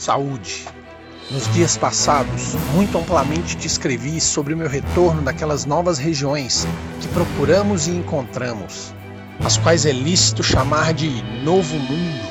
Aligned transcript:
Saúde. 0.00 0.66
Nos 1.30 1.46
dias 1.52 1.76
passados, 1.76 2.54
muito 2.74 2.96
amplamente 2.96 3.54
te 3.54 3.66
escrevi 3.66 4.18
sobre 4.18 4.54
o 4.54 4.56
meu 4.56 4.66
retorno 4.66 5.20
daquelas 5.20 5.66
novas 5.66 5.98
regiões 5.98 6.66
que 7.02 7.08
procuramos 7.08 7.86
e 7.86 7.90
encontramos, 7.90 8.94
as 9.44 9.58
quais 9.58 9.84
é 9.84 9.92
lícito 9.92 10.42
chamar 10.42 10.94
de 10.94 11.22
Novo 11.44 11.76
Mundo, 11.76 12.26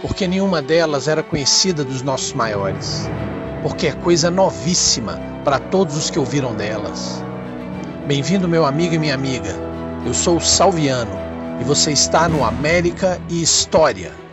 porque 0.00 0.26
nenhuma 0.26 0.62
delas 0.62 1.08
era 1.08 1.22
conhecida 1.22 1.84
dos 1.84 2.00
nossos 2.00 2.32
maiores, 2.32 3.06
porque 3.62 3.88
é 3.88 3.92
coisa 3.92 4.30
novíssima 4.30 5.20
para 5.44 5.58
todos 5.58 5.94
os 5.94 6.08
que 6.08 6.18
ouviram 6.18 6.54
delas. 6.54 7.22
Bem-vindo, 8.06 8.48
meu 8.48 8.64
amigo 8.64 8.94
e 8.94 8.98
minha 8.98 9.14
amiga. 9.14 9.54
Eu 10.06 10.14
sou 10.14 10.38
o 10.38 10.40
Salviano 10.40 11.12
e 11.60 11.64
você 11.64 11.92
está 11.92 12.30
no 12.30 12.42
América 12.42 13.20
e 13.28 13.42
História. 13.42 14.27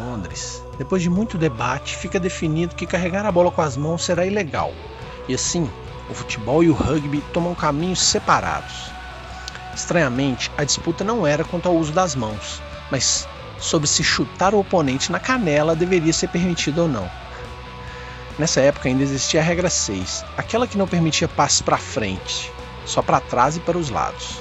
Londres, 0.00 0.62
depois 0.78 1.02
de 1.02 1.10
muito 1.10 1.36
debate, 1.36 1.96
fica 1.96 2.18
definido 2.18 2.74
que 2.74 2.86
carregar 2.86 3.26
a 3.26 3.32
bola 3.32 3.50
com 3.50 3.60
as 3.60 3.76
mãos 3.76 4.04
será 4.04 4.24
ilegal. 4.24 4.72
E 5.28 5.34
assim, 5.34 5.70
o 6.08 6.14
futebol 6.14 6.64
e 6.64 6.70
o 6.70 6.74
rugby 6.74 7.22
tomam 7.32 7.54
caminhos 7.54 8.00
separados. 8.00 8.90
Estranhamente, 9.74 10.50
a 10.56 10.64
disputa 10.64 11.04
não 11.04 11.26
era 11.26 11.44
quanto 11.44 11.68
ao 11.68 11.76
uso 11.76 11.92
das 11.92 12.14
mãos, 12.14 12.62
mas 12.90 13.28
sobre 13.58 13.86
se 13.86 14.02
chutar 14.02 14.54
o 14.54 14.60
oponente 14.60 15.12
na 15.12 15.20
canela 15.20 15.76
deveria 15.76 16.12
ser 16.12 16.28
permitido 16.28 16.82
ou 16.82 16.88
não. 16.88 17.08
Nessa 18.38 18.60
época 18.60 18.88
ainda 18.88 19.02
existia 19.02 19.40
a 19.40 19.44
regra 19.44 19.68
6, 19.68 20.24
aquela 20.36 20.66
que 20.66 20.78
não 20.78 20.88
permitia 20.88 21.28
passes 21.28 21.60
para 21.60 21.76
frente, 21.76 22.50
só 22.86 23.02
para 23.02 23.20
trás 23.20 23.56
e 23.56 23.60
para 23.60 23.76
os 23.76 23.90
lados. 23.90 24.40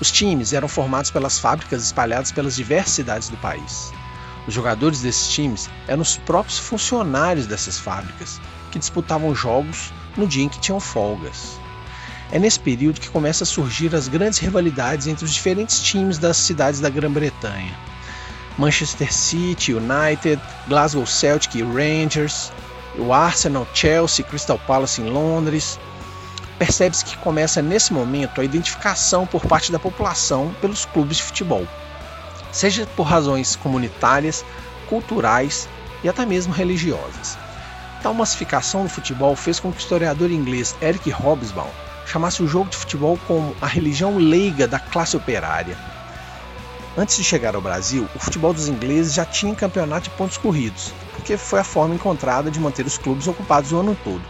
Os 0.00 0.12
times 0.12 0.52
eram 0.52 0.68
formados 0.68 1.10
pelas 1.10 1.38
fábricas 1.38 1.82
espalhadas 1.82 2.30
pelas 2.30 2.54
diversas 2.54 2.92
cidades 2.92 3.28
do 3.28 3.36
país. 3.38 3.92
Os 4.48 4.54
jogadores 4.54 5.02
desses 5.02 5.28
times 5.28 5.68
eram 5.86 6.00
os 6.00 6.16
próprios 6.16 6.58
funcionários 6.58 7.46
dessas 7.46 7.78
fábricas, 7.78 8.40
que 8.72 8.78
disputavam 8.78 9.34
jogos 9.34 9.92
no 10.16 10.26
dia 10.26 10.42
em 10.42 10.48
que 10.48 10.58
tinham 10.58 10.80
folgas. 10.80 11.60
É 12.32 12.38
nesse 12.38 12.58
período 12.58 12.98
que 12.98 13.10
começam 13.10 13.44
a 13.44 13.46
surgir 13.46 13.94
as 13.94 14.08
grandes 14.08 14.38
rivalidades 14.38 15.06
entre 15.06 15.26
os 15.26 15.34
diferentes 15.34 15.82
times 15.82 16.16
das 16.16 16.38
cidades 16.38 16.80
da 16.80 16.88
Grã-Bretanha. 16.88 17.78
Manchester 18.56 19.12
City, 19.12 19.74
United, 19.74 20.40
Glasgow 20.66 21.06
Celtic 21.06 21.56
e 21.56 21.62
Rangers, 21.62 22.50
o 22.96 23.12
Arsenal, 23.12 23.68
Chelsea, 23.74 24.24
Crystal 24.24 24.58
Palace 24.66 25.02
em 25.02 25.10
Londres, 25.10 25.78
percebe-se 26.58 27.04
que 27.04 27.18
começa 27.18 27.60
nesse 27.60 27.92
momento 27.92 28.40
a 28.40 28.44
identificação 28.44 29.26
por 29.26 29.44
parte 29.44 29.70
da 29.70 29.78
população 29.78 30.54
pelos 30.58 30.86
clubes 30.86 31.18
de 31.18 31.22
futebol, 31.24 31.68
seja 32.52 32.86
por 32.96 33.04
razões 33.04 33.56
comunitárias, 33.56 34.44
culturais 34.88 35.68
e 36.02 36.08
até 36.08 36.24
mesmo 36.24 36.52
religiosas. 36.52 37.36
Tal 38.02 38.14
massificação 38.14 38.84
do 38.84 38.88
futebol 38.88 39.34
fez 39.34 39.58
com 39.58 39.70
que 39.70 39.78
o 39.78 39.80
historiador 39.80 40.30
inglês 40.30 40.74
Eric 40.80 41.10
Hobsbawm 41.10 41.68
chamasse 42.06 42.42
o 42.42 42.48
jogo 42.48 42.70
de 42.70 42.76
futebol 42.76 43.18
como 43.26 43.54
a 43.60 43.66
religião 43.66 44.16
leiga 44.16 44.66
da 44.66 44.78
classe 44.78 45.16
operária. 45.16 45.76
Antes 46.96 47.16
de 47.16 47.24
chegar 47.24 47.54
ao 47.54 47.60
Brasil, 47.60 48.08
o 48.14 48.18
futebol 48.18 48.52
dos 48.52 48.68
ingleses 48.68 49.14
já 49.14 49.24
tinha 49.24 49.54
campeonato 49.54 50.04
de 50.04 50.16
pontos 50.16 50.36
corridos, 50.36 50.92
porque 51.14 51.36
foi 51.36 51.60
a 51.60 51.64
forma 51.64 51.94
encontrada 51.94 52.50
de 52.50 52.58
manter 52.58 52.86
os 52.86 52.98
clubes 52.98 53.28
ocupados 53.28 53.72
o 53.72 53.78
ano 53.78 53.96
todo 54.02 54.22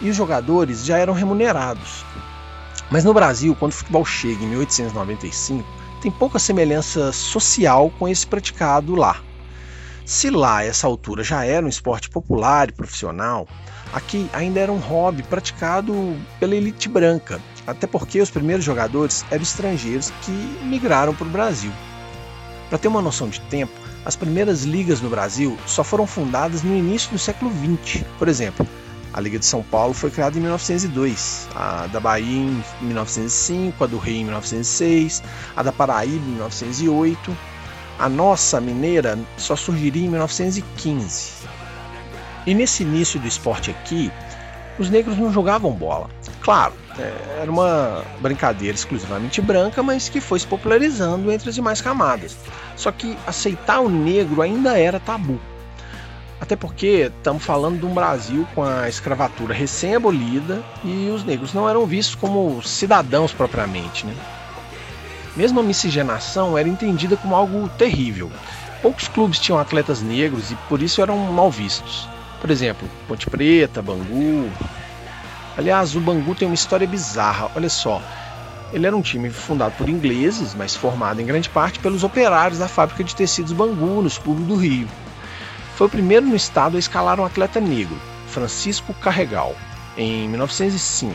e 0.00 0.10
os 0.10 0.16
jogadores 0.16 0.84
já 0.84 0.98
eram 0.98 1.14
remunerados. 1.14 2.04
Mas 2.90 3.04
no 3.04 3.14
Brasil, 3.14 3.56
quando 3.58 3.72
o 3.72 3.74
futebol 3.74 4.04
chega 4.04 4.44
em 4.44 4.48
1895, 4.48 5.64
tem 6.04 6.12
pouca 6.12 6.38
semelhança 6.38 7.12
social 7.12 7.90
com 7.98 8.06
esse 8.06 8.26
praticado 8.26 8.94
lá. 8.94 9.22
Se 10.04 10.28
lá, 10.28 10.62
essa 10.62 10.86
altura, 10.86 11.24
já 11.24 11.46
era 11.46 11.64
um 11.64 11.68
esporte 11.68 12.10
popular 12.10 12.68
e 12.68 12.72
profissional, 12.72 13.48
aqui 13.90 14.28
ainda 14.34 14.60
era 14.60 14.70
um 14.70 14.76
hobby 14.76 15.22
praticado 15.22 16.14
pela 16.38 16.54
elite 16.54 16.90
branca, 16.90 17.40
até 17.66 17.86
porque 17.86 18.20
os 18.20 18.30
primeiros 18.30 18.62
jogadores 18.62 19.24
eram 19.30 19.42
estrangeiros 19.42 20.12
que 20.20 20.30
migraram 20.62 21.14
para 21.14 21.26
o 21.26 21.30
Brasil. 21.30 21.72
Para 22.68 22.76
ter 22.76 22.88
uma 22.88 23.00
noção 23.00 23.30
de 23.30 23.40
tempo, 23.40 23.72
as 24.04 24.14
primeiras 24.14 24.64
ligas 24.64 25.00
no 25.00 25.08
Brasil 25.08 25.56
só 25.66 25.82
foram 25.82 26.06
fundadas 26.06 26.62
no 26.62 26.76
início 26.76 27.10
do 27.12 27.18
século 27.18 27.50
XX. 27.50 28.04
Por 28.18 28.28
exemplo, 28.28 28.68
a 29.14 29.20
Liga 29.20 29.38
de 29.38 29.46
São 29.46 29.62
Paulo 29.62 29.94
foi 29.94 30.10
criada 30.10 30.36
em 30.36 30.40
1902, 30.40 31.48
a 31.54 31.86
da 31.86 32.00
Bahia 32.00 32.26
em 32.26 32.64
1905, 32.82 33.84
a 33.84 33.86
do 33.86 33.96
Rio 33.96 34.16
em 34.16 34.24
1906, 34.24 35.22
a 35.56 35.62
da 35.62 35.70
Paraíba 35.70 36.16
em 36.16 36.30
1908. 36.32 37.36
A 37.96 38.08
nossa 38.08 38.60
mineira 38.60 39.16
só 39.36 39.54
surgiria 39.54 40.04
em 40.04 40.08
1915. 40.08 41.30
E 42.44 42.54
nesse 42.54 42.82
início 42.82 43.20
do 43.20 43.28
esporte 43.28 43.70
aqui, 43.70 44.10
os 44.80 44.90
negros 44.90 45.16
não 45.16 45.32
jogavam 45.32 45.70
bola. 45.70 46.10
Claro, 46.40 46.74
é, 46.98 47.42
era 47.42 47.50
uma 47.50 48.02
brincadeira 48.20 48.74
exclusivamente 48.74 49.40
branca, 49.40 49.80
mas 49.80 50.08
que 50.08 50.20
foi 50.20 50.40
se 50.40 50.46
popularizando 50.46 51.30
entre 51.30 51.50
as 51.50 51.54
demais 51.54 51.80
camadas. 51.80 52.36
Só 52.74 52.90
que 52.90 53.16
aceitar 53.24 53.78
o 53.78 53.88
negro 53.88 54.42
ainda 54.42 54.76
era 54.76 54.98
tabu. 54.98 55.38
Até 56.40 56.56
porque 56.56 57.10
estamos 57.16 57.44
falando 57.44 57.78
de 57.80 57.86
um 57.86 57.94
Brasil 57.94 58.46
com 58.54 58.62
a 58.62 58.88
escravatura 58.88 59.54
recém-abolida 59.54 60.62
e 60.82 61.08
os 61.08 61.24
negros 61.24 61.54
não 61.54 61.68
eram 61.68 61.86
vistos 61.86 62.14
como 62.14 62.60
cidadãos 62.62 63.32
propriamente. 63.32 64.04
Né? 64.04 64.14
Mesmo 65.36 65.60
a 65.60 65.62
miscigenação 65.62 66.56
era 66.58 66.68
entendida 66.68 67.16
como 67.16 67.34
algo 67.34 67.68
terrível. 67.70 68.30
Poucos 68.82 69.08
clubes 69.08 69.38
tinham 69.38 69.58
atletas 69.58 70.02
negros 70.02 70.50
e 70.50 70.54
por 70.68 70.82
isso 70.82 71.00
eram 71.00 71.16
mal 71.32 71.50
vistos. 71.50 72.08
Por 72.40 72.50
exemplo, 72.50 72.88
Ponte 73.08 73.30
Preta, 73.30 73.80
Bangu. 73.80 74.50
Aliás, 75.56 75.96
o 75.96 76.00
Bangu 76.00 76.34
tem 76.34 76.46
uma 76.46 76.54
história 76.54 76.86
bizarra, 76.86 77.50
olha 77.56 77.70
só. 77.70 78.02
Ele 78.72 78.86
era 78.86 78.96
um 78.96 79.00
time 79.00 79.30
fundado 79.30 79.74
por 79.78 79.88
ingleses, 79.88 80.54
mas 80.54 80.76
formado 80.76 81.20
em 81.20 81.26
grande 81.26 81.48
parte 81.48 81.78
pelos 81.78 82.04
operários 82.04 82.58
da 82.58 82.68
fábrica 82.68 83.02
de 83.02 83.14
tecidos 83.14 83.52
Bangu, 83.52 84.02
no 84.02 84.10
subúrbio 84.10 84.44
do 84.44 84.56
Rio. 84.56 84.88
Foi 85.76 85.88
o 85.88 85.90
primeiro 85.90 86.24
no 86.24 86.36
estado 86.36 86.76
a 86.76 86.78
escalar 86.78 87.18
um 87.18 87.24
atleta 87.24 87.60
negro, 87.60 88.00
Francisco 88.28 88.94
Carregal, 88.94 89.56
em 89.96 90.28
1905. 90.28 91.14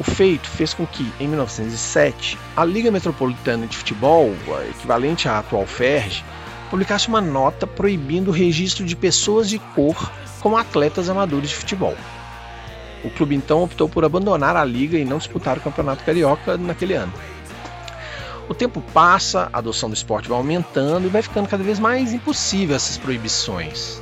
O 0.00 0.04
feito 0.04 0.48
fez 0.48 0.72
com 0.72 0.86
que, 0.86 1.12
em 1.20 1.28
1907, 1.28 2.38
a 2.56 2.64
Liga 2.64 2.90
Metropolitana 2.90 3.66
de 3.66 3.76
Futebol, 3.76 4.34
equivalente 4.70 5.28
à 5.28 5.38
atual 5.38 5.66
FERJ, 5.66 6.24
publicasse 6.70 7.08
uma 7.08 7.20
nota 7.20 7.66
proibindo 7.66 8.28
o 8.28 8.34
registro 8.34 8.86
de 8.86 8.96
pessoas 8.96 9.50
de 9.50 9.58
cor 9.58 10.10
como 10.40 10.56
atletas 10.56 11.10
amadores 11.10 11.50
de 11.50 11.56
futebol. 11.56 11.94
O 13.04 13.10
clube 13.10 13.34
então 13.34 13.62
optou 13.62 13.86
por 13.86 14.02
abandonar 14.02 14.56
a 14.56 14.64
liga 14.64 14.96
e 14.96 15.04
não 15.04 15.18
disputar 15.18 15.58
o 15.58 15.60
Campeonato 15.60 16.04
Carioca 16.04 16.56
naquele 16.56 16.94
ano. 16.94 17.12
O 18.52 18.54
tempo 18.54 18.82
passa, 18.92 19.48
a 19.50 19.60
adoção 19.60 19.88
do 19.88 19.94
esporte 19.94 20.28
vai 20.28 20.36
aumentando 20.36 21.06
e 21.06 21.08
vai 21.08 21.22
ficando 21.22 21.48
cada 21.48 21.64
vez 21.64 21.78
mais 21.78 22.12
impossível 22.12 22.76
essas 22.76 22.98
proibições. 22.98 23.98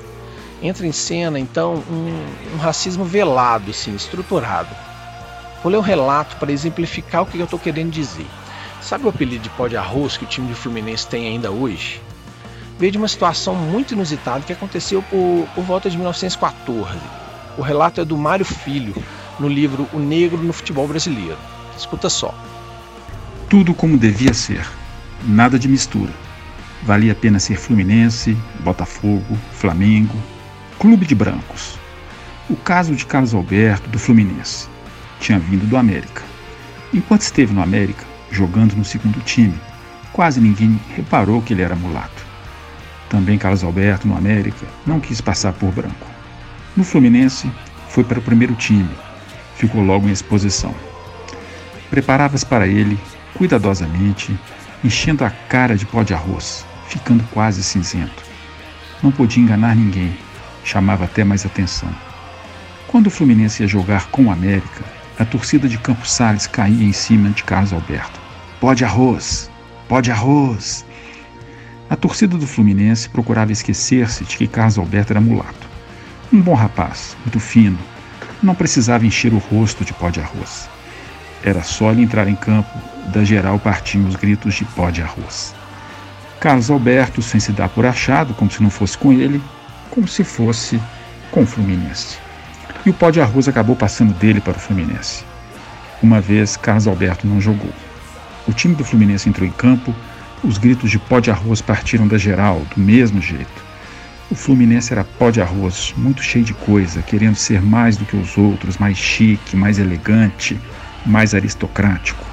Entra 0.61 0.85
em 0.85 0.91
cena, 0.91 1.39
então, 1.39 1.85
um, 1.89 2.57
um 2.57 2.57
racismo 2.57 3.05
velado, 3.05 3.71
assim, 3.71 3.95
estruturado. 3.95 4.75
Vou 5.63 5.71
ler 5.71 5.79
um 5.79 5.83
relato 5.83 6.35
para 6.35 6.51
exemplificar 6.51 7.23
o 7.23 7.27
que 7.27 7.39
eu 7.39 7.45
estou 7.45 7.61
querendo 7.61 7.93
dizer. 7.93 8.27
Sabe 8.83 9.07
o 9.07 9.11
apelido 9.11 9.45
de 9.45 9.51
pó 9.51 9.69
de 9.69 9.77
arroz 9.77 10.17
que 10.17 10.25
o 10.25 10.27
time 10.29 10.49
do 10.49 10.57
Fluminense 10.57 11.07
tem 11.07 11.29
ainda 11.29 11.53
hoje? 11.53 12.03
Veio 12.77 12.91
de 12.91 12.99
uma 12.99 13.07
situação 13.07 13.55
muito 13.55 13.95
inusitada 13.95 14.45
que 14.45 14.53
aconteceu 14.53 15.01
por, 15.01 15.47
por 15.55 15.63
volta 15.63 15.89
de 15.89 15.97
1914. 15.97 16.99
O 17.57 17.63
relato 17.63 18.01
é 18.01 18.05
do 18.05 18.19
Mário 18.19 18.45
Filho, 18.45 19.01
no 19.39 19.47
livro 19.47 19.89
O 19.93 20.01
Negro 20.01 20.43
no 20.43 20.53
Futebol 20.53 20.89
Brasileiro. 20.89 21.39
Escuta 21.77 22.11
só. 22.11 22.35
Tudo 23.51 23.75
como 23.75 23.99
devia 23.99 24.33
ser, 24.33 24.65
nada 25.27 25.59
de 25.59 25.67
mistura. 25.67 26.13
Valia 26.85 27.11
a 27.11 27.17
pena 27.17 27.41
ser 27.41 27.57
Fluminense, 27.57 28.37
Botafogo, 28.61 29.37
Flamengo, 29.51 30.15
Clube 30.79 31.05
de 31.05 31.17
Brancos. 31.17 31.77
O 32.49 32.55
caso 32.55 32.95
de 32.95 33.05
Carlos 33.05 33.35
Alberto, 33.35 33.91
do 33.91 33.99
Fluminense, 33.99 34.69
tinha 35.19 35.37
vindo 35.37 35.69
do 35.69 35.77
América. 35.77 36.23
Enquanto 36.95 37.23
esteve 37.23 37.53
no 37.53 37.61
América, 37.61 38.05
jogando 38.31 38.77
no 38.77 38.85
segundo 38.85 39.21
time, 39.25 39.59
quase 40.13 40.41
ninguém 40.41 40.79
reparou 40.95 41.43
que 41.43 41.53
ele 41.53 41.63
era 41.63 41.75
mulato. 41.75 42.25
Também 43.09 43.37
Carlos 43.37 43.65
Alberto, 43.65 44.07
no 44.07 44.17
América, 44.17 44.65
não 44.87 45.01
quis 45.01 45.21
passar 45.21 45.53
por 45.55 45.73
branco. 45.73 46.07
No 46.77 46.85
Fluminense, 46.85 47.51
foi 47.89 48.05
para 48.05 48.21
o 48.21 48.23
primeiro 48.23 48.55
time, 48.55 48.89
ficou 49.57 49.83
logo 49.83 50.09
em 50.09 50.13
exposição. 50.13 50.73
Preparava-se 51.91 52.47
para 52.47 52.69
ele 52.69 52.97
cuidadosamente, 53.35 54.39
enchendo 54.83 55.25
a 55.25 55.31
cara 55.31 55.77
de 55.77 55.87
pó 55.87 56.03
de 56.03 56.15
arroz, 56.15 56.65
ficando 56.89 57.25
quase 57.33 57.63
cinzento. 57.63 58.23
Não 59.03 59.11
podia 59.11 59.43
enganar 59.43 59.75
ninguém, 59.75 60.17
chamava 60.65 61.05
até 61.05 61.25
mais 61.25 61.45
atenção. 61.47 61.91
Quando 62.87 63.07
o 63.07 63.11
Fluminense 63.11 63.63
ia 63.63 63.69
jogar 63.69 64.09
com 64.11 64.27
o 64.27 64.31
América, 64.31 64.85
a 65.19 65.25
torcida 65.25 65.69
de 65.69 65.79
Campos 65.79 66.13
Sales 66.13 66.47
caía 66.47 66.85
em 66.85 66.93
cima 66.93 67.31
de 67.31 67.45
Carlos 67.45 67.73
Alberto. 67.73 68.21
Pó 68.61 68.75
de 68.75 68.85
arroz! 68.85 69.51
Pó 69.89 70.01
de 70.01 70.11
arroz! 70.11 70.85
A 71.89 71.97
torcida 71.97 72.37
do 72.37 72.47
Fluminense 72.47 73.09
procurava 73.09 73.53
esquecer-se 73.53 74.25
de 74.25 74.37
que 74.37 74.47
Carlos 74.47 74.79
Alberto 74.79 75.13
era 75.13 75.21
mulato. 75.21 75.69
Um 76.33 76.41
bom 76.41 76.55
rapaz, 76.55 77.17
muito 77.25 77.41
fino, 77.41 77.79
não 78.43 78.55
precisava 78.55 79.05
encher 79.05 79.33
o 79.33 79.39
rosto 79.39 79.85
de 79.85 79.93
pó 79.93 80.09
de 80.09 80.21
arroz. 80.21 80.69
Era 81.43 81.63
só 81.63 81.91
ele 81.91 82.03
entrar 82.03 82.29
em 82.29 82.37
campo, 82.37 82.71
da 83.09 83.25
geral 83.25 83.59
partiam 83.59 84.07
os 84.07 84.17
gritos 84.17 84.55
de 84.55 84.65
pó 84.65 84.91
de 84.91 85.03
arroz. 85.03 85.55
Carlos 86.39 86.71
Alberto, 86.71 87.21
sem 87.21 87.41
se 87.41 87.53
dar 87.53 87.69
por 87.69 87.85
achado, 87.85 88.35
como 88.35 88.51
se 88.51 88.63
não 88.63 88.71
fosse 88.71 88.97
com 88.97 89.13
ele, 89.13 89.43
como 89.91 90.07
se 90.09 90.25
fosse 90.25 90.81
com 91.31 91.43
o 91.43 91.47
Fluminense. 91.47 92.19
E 92.85 92.91
o 92.91 92.95
pó 92.95 93.11
de 93.11 93.21
arroz 93.21 93.49
acabou 93.49 93.77
passando 93.77 94.15
dele 94.15 94.41
para 94.41 94.57
o 94.57 94.61
Fluminense. 94.61 95.25
Uma 96.03 96.21
vez, 96.21 96.57
Carlos 96.57 96.87
Alberto 96.87 97.27
não 97.27 97.41
jogou. 97.41 97.73
O 98.49 98.53
time 98.53 98.75
do 98.75 98.85
Fluminense 98.85 99.29
entrou 99.29 99.47
em 99.47 99.53
campo, 99.53 99.95
os 100.43 100.57
gritos 100.57 100.91
de 100.91 100.99
pó 100.99 101.21
de 101.21 101.31
arroz 101.31 101.61
partiram 101.61 102.09
da 102.09 102.17
geral, 102.17 102.63
do 102.75 102.81
mesmo 102.81 103.21
jeito. 103.21 103.71
O 104.31 104.35
Fluminense 104.35 104.93
era 104.93 105.05
pó 105.05 105.31
de 105.31 105.43
arroz, 105.43 105.93
muito 105.97 106.23
cheio 106.23 106.45
de 106.45 106.55
coisa, 106.55 107.03
querendo 107.03 107.35
ser 107.35 107.61
mais 107.61 107.97
do 107.97 108.05
que 108.05 108.17
os 108.17 108.39
outros, 108.39 108.79
mais 108.79 108.97
chique, 108.97 109.57
mais 109.57 109.79
elegante, 109.79 110.59
mais 111.07 111.35
aristocrático. 111.35 112.25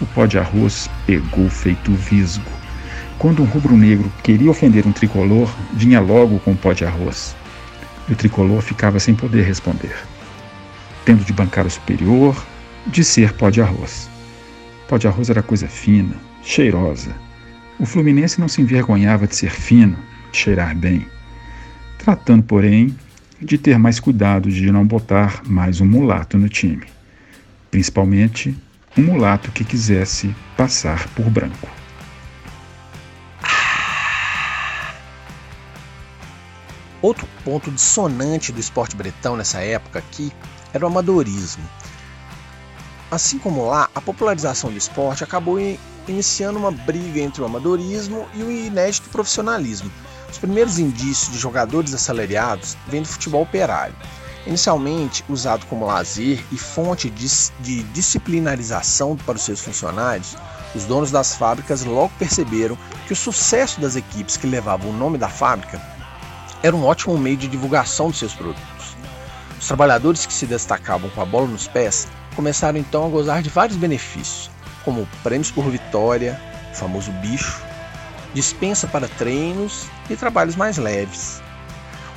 O 0.00 0.06
pó 0.06 0.26
de 0.26 0.38
arroz 0.38 0.88
pegou 1.06 1.48
feito 1.48 1.92
visgo. 1.92 2.50
Quando 3.18 3.42
um 3.42 3.46
rubro-negro 3.46 4.12
queria 4.22 4.50
ofender 4.50 4.86
um 4.86 4.92
tricolor, 4.92 5.52
vinha 5.72 6.00
logo 6.00 6.38
com 6.40 6.52
o 6.52 6.56
pó 6.56 6.72
de 6.72 6.84
arroz. 6.84 7.34
E 8.08 8.12
o 8.12 8.16
tricolor 8.16 8.62
ficava 8.62 9.00
sem 9.00 9.14
poder 9.14 9.42
responder, 9.44 9.96
tendo 11.04 11.24
de 11.24 11.32
bancar 11.32 11.66
o 11.66 11.70
superior, 11.70 12.36
de 12.86 13.02
ser 13.02 13.32
pó 13.32 13.50
de 13.50 13.60
arroz. 13.60 14.08
Pó 14.86 14.96
de 14.96 15.08
arroz 15.08 15.28
era 15.28 15.42
coisa 15.42 15.66
fina, 15.66 16.14
cheirosa. 16.42 17.14
O 17.78 17.84
Fluminense 17.84 18.40
não 18.40 18.48
se 18.48 18.62
envergonhava 18.62 19.26
de 19.26 19.34
ser 19.34 19.50
fino, 19.50 19.96
de 20.30 20.38
cheirar 20.38 20.74
bem, 20.76 21.04
tratando, 21.98 22.44
porém, 22.44 22.96
de 23.40 23.58
ter 23.58 23.78
mais 23.78 24.00
cuidado 24.00 24.48
de 24.48 24.70
não 24.70 24.86
botar 24.86 25.42
mais 25.46 25.80
um 25.80 25.86
mulato 25.86 26.38
no 26.38 26.48
time 26.48 26.97
principalmente 27.70 28.56
um 28.96 29.02
mulato 29.02 29.52
que 29.52 29.64
quisesse 29.64 30.34
passar 30.56 31.06
por 31.10 31.28
branco. 31.30 31.68
Outro 37.00 37.28
ponto 37.44 37.70
dissonante 37.70 38.50
do 38.50 38.58
esporte 38.58 38.96
bretão 38.96 39.36
nessa 39.36 39.60
época 39.60 40.00
aqui 40.00 40.32
era 40.72 40.84
o 40.84 40.88
amadorismo. 40.88 41.62
Assim 43.10 43.38
como 43.38 43.66
lá, 43.66 43.88
a 43.94 44.00
popularização 44.00 44.70
do 44.70 44.76
esporte 44.76 45.22
acabou 45.22 45.58
iniciando 46.06 46.58
uma 46.58 46.72
briga 46.72 47.20
entre 47.20 47.40
o 47.40 47.44
amadorismo 47.44 48.26
e 48.34 48.42
o 48.42 48.50
inédito 48.50 49.08
profissionalismo. 49.10 49.90
Os 50.30 50.38
primeiros 50.38 50.78
indícios 50.78 51.32
de 51.32 51.38
jogadores 51.38 51.94
assalariados 51.94 52.76
vêm 52.88 53.02
do 53.02 53.08
futebol 53.08 53.42
operário. 53.42 53.94
Inicialmente 54.48 55.22
usado 55.28 55.66
como 55.66 55.84
lazer 55.84 56.42
e 56.50 56.56
fonte 56.56 57.10
de, 57.10 57.28
de 57.60 57.82
disciplinarização 57.82 59.14
para 59.14 59.36
os 59.36 59.42
seus 59.42 59.60
funcionários, 59.60 60.38
os 60.74 60.86
donos 60.86 61.10
das 61.10 61.34
fábricas 61.34 61.84
logo 61.84 62.10
perceberam 62.18 62.78
que 63.06 63.12
o 63.12 63.16
sucesso 63.16 63.78
das 63.78 63.94
equipes 63.94 64.38
que 64.38 64.46
levavam 64.46 64.88
o 64.88 64.96
nome 64.96 65.18
da 65.18 65.28
fábrica 65.28 65.78
era 66.62 66.74
um 66.74 66.86
ótimo 66.86 67.18
meio 67.18 67.36
de 67.36 67.46
divulgação 67.46 68.08
dos 68.08 68.18
seus 68.18 68.32
produtos. 68.32 68.96
Os 69.60 69.66
trabalhadores 69.66 70.24
que 70.24 70.32
se 70.32 70.46
destacavam 70.46 71.10
com 71.10 71.20
a 71.20 71.26
bola 71.26 71.46
nos 71.46 71.68
pés 71.68 72.08
começaram 72.34 72.78
então 72.78 73.04
a 73.04 73.10
gozar 73.10 73.42
de 73.42 73.50
vários 73.50 73.76
benefícios, 73.76 74.50
como 74.82 75.06
prêmios 75.22 75.50
por 75.50 75.68
vitória, 75.68 76.40
o 76.72 76.74
famoso 76.74 77.12
bicho, 77.20 77.60
dispensa 78.32 78.86
para 78.86 79.08
treinos 79.08 79.84
e 80.08 80.16
trabalhos 80.16 80.56
mais 80.56 80.78
leves. 80.78 81.42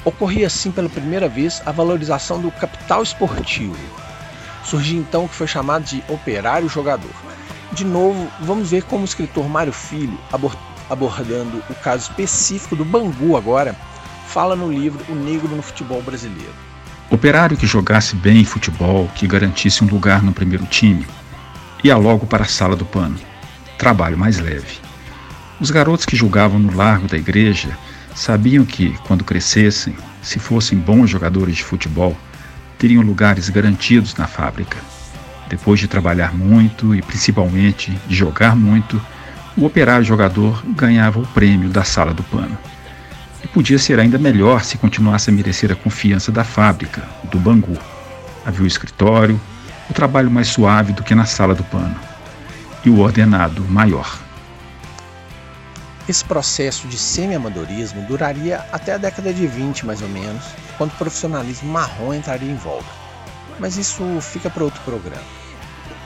Ocorria 0.04 0.48
assim 0.48 0.72
pela 0.72 0.90
primeira 0.90 1.30
vez 1.30 1.62
a 1.66 1.72
valorização 1.72 2.42
do 2.42 2.52
capital 2.52 3.04
esportivo. 3.04 3.78
Surgiu 4.64 5.00
então 5.00 5.26
o 5.26 5.30
que 5.30 5.36
foi 5.36 5.48
chamado 5.48 5.84
de 5.84 6.04
operário 6.08 6.68
jogador. 6.68 7.12
De 7.72 7.86
novo, 7.86 8.28
vamos 8.40 8.72
ver 8.72 8.84
como 8.84 9.04
o 9.04 9.06
escritor 9.06 9.48
Mário 9.48 9.72
Filho, 9.72 10.18
abordando 10.90 11.64
o 11.70 11.76
caso 11.76 12.10
específico 12.10 12.76
do 12.76 12.84
Bangu 12.84 13.38
agora, 13.38 13.76
fala 14.28 14.56
no 14.56 14.72
livro 14.72 15.06
O 15.10 15.16
Negro 15.16 15.56
no 15.56 15.62
Futebol 15.62 16.02
Brasileiro. 16.02 16.54
Operário 17.10 17.58
que 17.58 17.68
jogasse 17.68 18.16
bem 18.16 18.44
futebol, 18.44 19.10
que 19.14 19.28
garantisse 19.28 19.84
um 19.84 19.88
lugar 19.88 20.24
no 20.24 20.32
primeiro 20.32 20.66
time, 20.66 21.06
ia 21.84 21.98
logo 21.98 22.26
para 22.26 22.44
a 22.44 22.48
sala 22.48 22.76
do 22.76 22.86
pano. 22.86 23.20
Trabalho 23.78 24.18
mais 24.18 24.40
leve. 24.40 24.80
Os 25.60 25.70
garotos 25.70 26.06
que 26.06 26.16
jogavam 26.16 26.58
no 26.58 26.76
largo 26.76 27.08
da 27.08 27.18
igreja 27.18 27.78
Sabiam 28.14 28.66
que, 28.66 28.98
quando 29.08 29.24
crescessem, 29.24 29.96
se 30.22 30.38
fossem 30.38 30.78
bons 30.78 31.10
jogadores 31.10 31.56
de 31.56 31.64
futebol, 31.64 32.16
teriam 32.78 33.04
lugares 33.04 33.50
garantidos 33.50 34.16
na 34.16 34.28
fábrica. 34.28 34.78
Depois 35.50 35.80
de 35.80 35.88
trabalhar 35.88 36.34
muito 36.34 36.96
e 36.96 37.02
principalmente 37.02 37.92
de 38.08 38.16
jogar 38.16 38.56
muito, 38.56 39.02
o 39.58 39.66
operário 39.66 40.06
jogador 40.06 40.64
ganhava 40.68 41.20
o 41.20 41.28
prêmio 41.28 41.70
da 41.70 41.84
sala 41.84 42.14
do 42.14 42.24
pano. 42.24 42.58
E 43.44 43.48
podia 43.48 43.80
ser 43.80 44.00
ainda 44.00 44.18
melhor 44.18 44.64
se 44.64 44.78
continuasse 44.78 45.30
a 45.30 45.34
merecer 45.34 45.72
a 45.72 45.76
confiança 45.76 46.32
da 46.32 46.44
fábrica, 46.44 47.04
do 47.26 47.40
Bangu. 47.40 47.78
Havia 48.46 48.64
o 48.64 48.68
escritório, 48.68 49.40
o 49.90 49.94
trabalho 49.94 50.32
mais 50.32 50.48
suave 50.48 50.94
do 50.94 51.04
que 51.04 51.16
na 51.16 51.26
sala 51.26 51.54
do 51.54 51.64
pano, 51.66 51.96
e 52.86 52.90
o 52.90 53.00
ordenado 53.00 53.64
maior. 53.64 54.21
Esse 56.12 56.26
processo 56.26 56.90
de 56.90 56.98
semi-amadorismo 56.98 58.02
duraria 58.02 58.66
até 58.70 58.96
a 58.96 58.98
década 58.98 59.34
de 59.34 59.48
20, 59.48 59.86
mais 59.86 60.02
ou 60.02 60.10
menos, 60.10 60.44
quando 60.78 60.92
o 60.92 60.98
profissionalismo 60.98 61.72
marrom 61.72 62.14
entraria 62.14 62.52
em 62.52 62.56
voga. 62.58 62.84
Mas 63.58 63.78
isso 63.78 64.04
fica 64.20 64.50
para 64.50 64.66
outro 64.66 64.82
programa. 64.82 65.24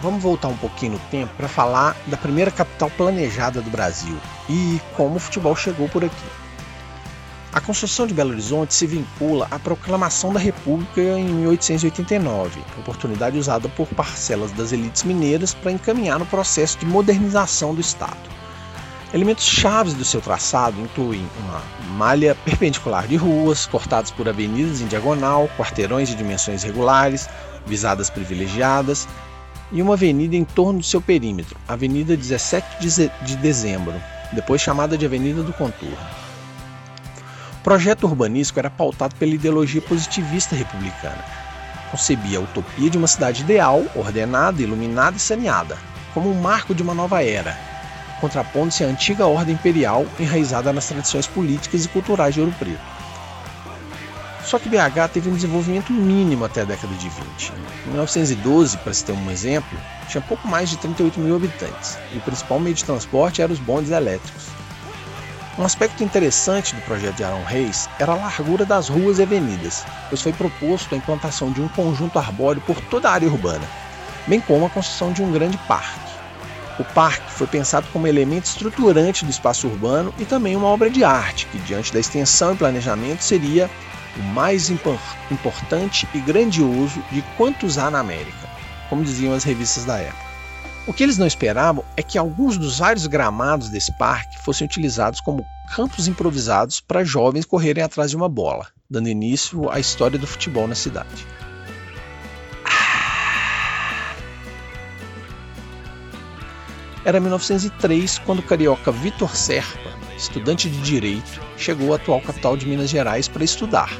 Vamos 0.03 0.21
voltar 0.21 0.49
um 0.49 0.57
pouquinho 0.57 0.91
no 0.91 0.99
tempo 1.09 1.33
para 1.35 1.47
falar 1.47 1.97
da 2.05 2.15
primeira 2.17 2.51
capital 2.51 2.91
planejada 2.91 3.63
do 3.63 3.71
Brasil 3.71 4.15
e 4.47 4.79
como 4.95 5.15
o 5.15 5.19
futebol 5.19 5.55
chegou 5.55 5.89
por 5.89 6.05
aqui. 6.05 6.27
A 7.51 7.59
construção 7.59 8.05
de 8.05 8.13
Belo 8.13 8.29
Horizonte 8.29 8.75
se 8.75 8.85
vincula 8.85 9.47
à 9.49 9.57
proclamação 9.57 10.31
da 10.31 10.39
República 10.39 11.01
em 11.01 11.25
1889, 11.25 12.61
oportunidade 12.77 13.39
usada 13.39 13.67
por 13.69 13.87
parcelas 13.87 14.51
das 14.51 14.71
elites 14.71 15.01
mineiras 15.01 15.55
para 15.55 15.71
encaminhar 15.71 16.19
no 16.19 16.27
processo 16.27 16.77
de 16.77 16.85
modernização 16.85 17.73
do 17.73 17.81
Estado. 17.81 18.44
Elementos 19.13 19.45
chaves 19.45 19.93
do 19.93 20.03
seu 20.03 20.19
traçado 20.19 20.79
incluem 20.81 21.25
uma 21.39 21.61
malha 21.95 22.35
perpendicular 22.43 23.07
de 23.07 23.15
ruas, 23.15 23.65
cortadas 23.65 24.11
por 24.11 24.27
avenidas 24.27 24.81
em 24.81 24.87
diagonal, 24.87 25.49
quarteirões 25.57 26.09
de 26.09 26.15
dimensões 26.15 26.63
regulares, 26.63 27.29
visadas 27.65 28.09
privilegiadas 28.09 29.07
e 29.71 29.81
uma 29.81 29.93
avenida 29.93 30.35
em 30.35 30.43
torno 30.43 30.79
do 30.79 30.85
seu 30.85 31.01
perímetro, 31.01 31.57
Avenida 31.67 32.15
17 32.15 32.65
de 33.21 33.35
Dezembro, 33.37 33.95
depois 34.33 34.61
chamada 34.61 34.97
de 34.97 35.05
Avenida 35.05 35.41
do 35.43 35.53
Contorno. 35.53 35.97
O 37.59 37.63
projeto 37.63 38.05
urbanístico 38.05 38.59
era 38.59 38.69
pautado 38.69 39.15
pela 39.15 39.33
ideologia 39.33 39.81
positivista 39.81 40.55
republicana. 40.55 41.23
Concebia 41.89 42.37
a 42.37 42.41
utopia 42.41 42.89
de 42.89 42.97
uma 42.97 43.07
cidade 43.07 43.41
ideal, 43.41 43.83
ordenada, 43.95 44.61
iluminada 44.61 45.17
e 45.17 45.19
saneada, 45.19 45.77
como 46.13 46.29
um 46.29 46.39
marco 46.39 46.75
de 46.75 46.83
uma 46.83 46.93
nova 46.93 47.23
era, 47.23 47.57
contrapondo-se 48.19 48.83
à 48.83 48.87
antiga 48.87 49.27
ordem 49.27 49.55
imperial 49.55 50.05
enraizada 50.19 50.71
nas 50.71 50.87
tradições 50.87 51.27
políticas 51.27 51.85
e 51.85 51.89
culturais 51.89 52.33
de 52.33 52.41
Ouro 52.41 52.53
Preto. 52.57 52.79
Só 54.45 54.59
que 54.59 54.69
BH 54.69 55.09
teve 55.11 55.29
um 55.29 55.33
desenvolvimento 55.33 55.91
mínimo 55.91 56.45
até 56.45 56.61
a 56.61 56.65
década 56.65 56.93
de 56.93 57.09
20. 57.09 57.53
Em 57.87 57.89
1912, 57.89 58.77
para 58.77 58.93
se 58.93 59.03
ter 59.03 59.11
um 59.11 59.31
exemplo, 59.31 59.77
tinha 60.07 60.21
pouco 60.21 60.47
mais 60.47 60.69
de 60.69 60.77
38 60.77 61.19
mil 61.19 61.35
habitantes 61.35 61.97
e 62.13 62.17
o 62.17 62.21
principal 62.21 62.59
meio 62.59 62.75
de 62.75 62.85
transporte 62.85 63.41
eram 63.41 63.53
os 63.53 63.59
bondes 63.59 63.89
elétricos. 63.89 64.45
Um 65.57 65.63
aspecto 65.63 66.03
interessante 66.03 66.75
do 66.75 66.81
projeto 66.81 67.15
de 67.15 67.23
Arão 67.23 67.43
Reis 67.43 67.89
era 67.97 68.11
a 68.11 68.15
largura 68.15 68.65
das 68.65 68.89
ruas 68.89 69.17
e 69.17 69.23
avenidas, 69.23 69.83
pois 70.09 70.21
foi 70.21 70.33
proposto 70.33 70.93
a 70.93 70.97
implantação 70.97 71.51
de 71.51 71.61
um 71.61 71.67
conjunto 71.69 72.19
arbóreo 72.19 72.61
por 72.67 72.79
toda 72.81 73.09
a 73.09 73.13
área 73.13 73.27
urbana, 73.27 73.67
bem 74.27 74.41
como 74.41 74.65
a 74.65 74.69
construção 74.69 75.11
de 75.11 75.23
um 75.23 75.31
grande 75.31 75.57
parque. 75.59 76.14
O 76.77 76.83
parque 76.83 77.31
foi 77.31 77.47
pensado 77.47 77.87
como 77.93 78.07
elemento 78.07 78.45
estruturante 78.45 79.23
do 79.23 79.31
espaço 79.31 79.67
urbano 79.67 80.13
e 80.19 80.25
também 80.25 80.57
uma 80.57 80.67
obra 80.67 80.89
de 80.89 81.05
arte, 81.05 81.47
que, 81.47 81.57
diante 81.59 81.93
da 81.93 81.99
extensão 81.99 82.53
e 82.53 82.57
planejamento, 82.57 83.23
seria 83.23 83.69
o 84.17 84.21
mais 84.21 84.69
importante 84.69 86.07
e 86.13 86.19
grandioso 86.19 87.01
de 87.11 87.21
quantos 87.37 87.77
há 87.77 87.89
na 87.89 87.99
América, 87.99 88.49
como 88.89 89.05
diziam 89.05 89.33
as 89.33 89.45
revistas 89.45 89.85
da 89.85 89.97
época. 89.97 90.25
O 90.85 90.93
que 90.93 91.01
eles 91.01 91.17
não 91.17 91.25
esperavam 91.25 91.83
é 91.95 92.03
que 92.03 92.17
alguns 92.17 92.57
dos 92.57 92.77
vários 92.77 93.07
gramados 93.07 93.69
desse 93.69 93.91
parque 93.97 94.37
fossem 94.37 94.65
utilizados 94.65 95.21
como 95.21 95.45
campos 95.75 96.07
improvisados 96.07 96.79
para 96.81 97.03
jovens 97.03 97.45
correrem 97.45 97.83
atrás 97.83 98.11
de 98.11 98.17
uma 98.17 98.29
bola, 98.29 98.67
dando 98.89 99.09
início 99.09 99.69
à 99.71 99.79
história 99.79 100.19
do 100.19 100.27
futebol 100.27 100.67
na 100.67 100.75
cidade. 100.75 101.25
Era 107.05 107.19
1903 107.19 108.17
quando 108.25 108.39
o 108.39 108.43
carioca 108.43 108.91
Vitor 108.91 109.35
Serpa, 109.35 109.91
estudante 110.17 110.67
de 110.67 110.81
direito, 110.81 111.39
chegou 111.55 111.93
à 111.93 111.97
atual 111.97 112.19
capital 112.19 112.57
de 112.57 112.65
Minas 112.65 112.89
Gerais 112.89 113.27
para 113.27 113.43
estudar 113.43 113.91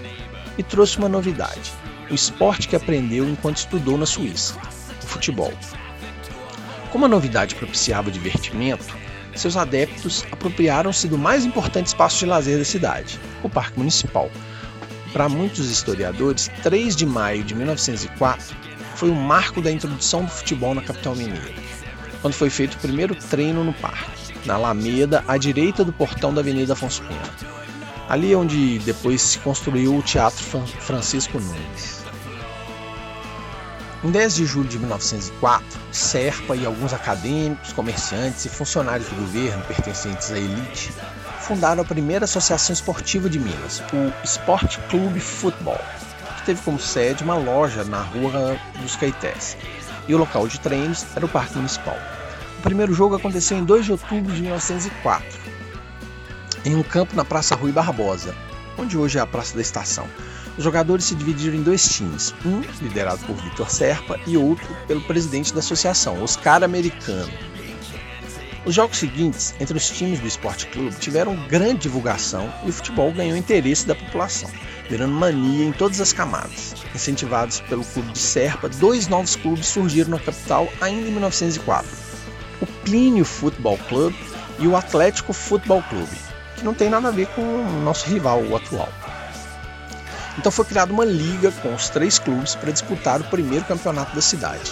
e 0.58 0.64
trouxe 0.64 0.98
uma 0.98 1.08
novidade: 1.08 1.72
o 2.10 2.16
esporte 2.16 2.68
que 2.68 2.76
aprendeu 2.76 3.30
enquanto 3.30 3.58
estudou 3.58 3.96
na 3.96 4.08
Suíça, 4.08 4.56
o 5.04 5.06
futebol. 5.06 5.54
Como 6.92 7.06
a 7.06 7.08
novidade 7.08 7.54
propiciava 7.54 8.10
o 8.10 8.12
divertimento, 8.12 8.98
seus 9.36 9.56
adeptos 9.56 10.26
apropriaram-se 10.32 11.08
do 11.08 11.18
mais 11.18 11.46
importante 11.46 11.88
espaço 11.88 12.18
de 12.18 12.26
lazer 12.26 12.58
da 12.58 12.66
cidade, 12.66 13.20
o 13.44 13.50
Parque 13.50 13.78
Municipal. 13.78 14.32
Para 15.14 15.30
muitos 15.30 15.70
historiadores, 15.70 16.50
3 16.64 16.96
de 16.96 17.06
maio 17.06 17.44
de 17.44 17.54
1904 17.54 18.58
foi 18.96 19.12
o 19.12 19.16
marco 19.16 19.62
da 19.62 19.72
introdução 19.72 20.26
do 20.26 20.32
futebol 20.32 20.74
na 20.74 20.82
capital 20.82 21.16
mineira 21.16 21.75
quando 22.26 22.34
foi 22.34 22.50
feito 22.50 22.74
o 22.74 22.80
primeiro 22.80 23.14
treino 23.14 23.64
no 23.64 23.72
parque, 23.72 24.34
na 24.48 24.56
Alameda, 24.56 25.24
à 25.28 25.38
direita 25.38 25.86
do 25.86 25.94
portão 25.94 26.34
da 26.34 26.42
Avenida 26.42 26.74
Afonso 26.74 27.04
Pena. 27.04 27.22
Ali 28.10 28.34
é 28.34 28.36
onde 28.36 28.80
depois 28.80 29.22
se 29.22 29.38
construiu 29.38 29.96
o 29.96 30.02
Teatro 30.02 30.44
Francisco 30.80 31.40
Nunes. 31.40 32.04
Em 34.04 34.10
10 34.10 34.36
de 34.38 34.46
julho 34.48 34.68
de 34.68 34.80
1904, 34.80 35.80
Serpa 35.92 36.56
e 36.56 36.66
alguns 36.66 36.94
acadêmicos, 36.94 37.72
comerciantes 37.74 38.44
e 38.44 38.50
funcionários 38.50 39.08
do 39.08 39.16
governo 39.18 39.64
pertencentes 39.66 40.32
à 40.32 40.40
elite 40.40 40.92
fundaram 41.42 41.84
a 41.84 41.86
primeira 41.86 42.26
associação 42.26 42.74
esportiva 42.74 43.30
de 43.30 43.38
Minas, 43.38 43.84
o 43.94 44.26
Esporte 44.26 44.80
Clube 44.90 45.20
Futebol, 45.20 45.80
que 46.40 46.46
teve 46.48 46.60
como 46.64 46.80
sede 46.80 47.24
uma 47.24 47.36
loja 47.36 47.84
na 47.84 48.02
Rua 48.02 48.60
dos 48.82 48.96
Caetés, 48.96 49.56
e 50.08 50.16
o 50.16 50.18
local 50.18 50.48
de 50.48 50.60
treinos 50.60 51.06
era 51.16 51.24
o 51.24 51.30
Parque 51.30 51.56
Municipal. 51.56 52.15
O 52.66 52.68
primeiro 52.68 52.96
jogo 52.96 53.14
aconteceu 53.14 53.60
em 53.60 53.64
2 53.64 53.86
de 53.86 53.92
outubro 53.92 54.34
de 54.34 54.42
1904, 54.42 55.40
em 56.66 56.74
um 56.74 56.82
campo 56.82 57.16
na 57.16 57.24
Praça 57.24 57.54
Rui 57.54 57.72
Barbosa, 57.72 58.34
onde 58.76 58.98
hoje 58.98 59.20
é 59.20 59.22
a 59.22 59.28
Praça 59.28 59.54
da 59.54 59.62
Estação. 59.62 60.08
Os 60.58 60.64
jogadores 60.64 61.06
se 61.06 61.14
dividiram 61.14 61.58
em 61.58 61.62
dois 61.62 61.88
times, 61.88 62.34
um 62.44 62.62
liderado 62.82 63.24
por 63.28 63.36
Vitor 63.36 63.70
Serpa 63.70 64.20
e 64.26 64.36
outro 64.36 64.66
pelo 64.88 65.00
presidente 65.02 65.54
da 65.54 65.60
associação, 65.60 66.24
Oscar 66.24 66.64
Americano. 66.64 67.32
Os 68.66 68.74
jogos 68.74 68.98
seguintes 68.98 69.54
entre 69.60 69.78
os 69.78 69.88
times 69.88 70.20
do 70.20 70.26
Esporte 70.26 70.66
Clube 70.66 70.96
tiveram 70.96 71.36
grande 71.48 71.82
divulgação 71.82 72.52
e 72.66 72.72
o 72.72 72.74
futebol 72.74 73.12
ganhou 73.12 73.38
interesse 73.38 73.86
da 73.86 73.94
população 73.94 74.50
virando 74.90 75.14
mania 75.14 75.66
em 75.66 75.72
todas 75.72 76.00
as 76.00 76.14
camadas. 76.14 76.76
Incentivados 76.94 77.60
pelo 77.62 77.84
clube 77.84 78.12
de 78.12 78.20
Serpa, 78.20 78.70
dois 78.70 79.08
novos 79.08 79.36
clubes 79.36 79.68
surgiram 79.68 80.12
na 80.12 80.20
capital 80.20 80.68
ainda 80.82 81.08
em 81.08 81.12
1904: 81.12 82.05
o 82.66 82.68
Plínio 82.84 83.24
Futebol 83.24 83.78
Clube 83.88 84.18
e 84.60 84.68
o 84.68 84.76
Atlético 84.76 85.32
Futebol 85.32 85.84
Clube, 85.84 86.18
que 86.58 86.66
não 86.66 86.74
tem 86.74 86.90
nada 86.90 87.10
a 87.10 87.12
ver 87.12 87.28
com 87.28 87.42
o 87.42 87.82
nosso 87.84 88.10
rival, 88.10 88.42
o 88.42 88.56
atual. 88.56 88.90
Então 90.38 90.52
foi 90.52 90.66
criada 90.66 90.92
uma 90.92 91.06
liga 91.06 91.52
com 91.52 91.74
os 91.74 91.90
três 91.90 92.20
clubes 92.20 92.56
para 92.56 92.72
disputar 92.72 93.22
o 93.22 93.26
primeiro 93.26 93.64
campeonato 93.66 94.16
da 94.16 94.22
cidade. 94.22 94.72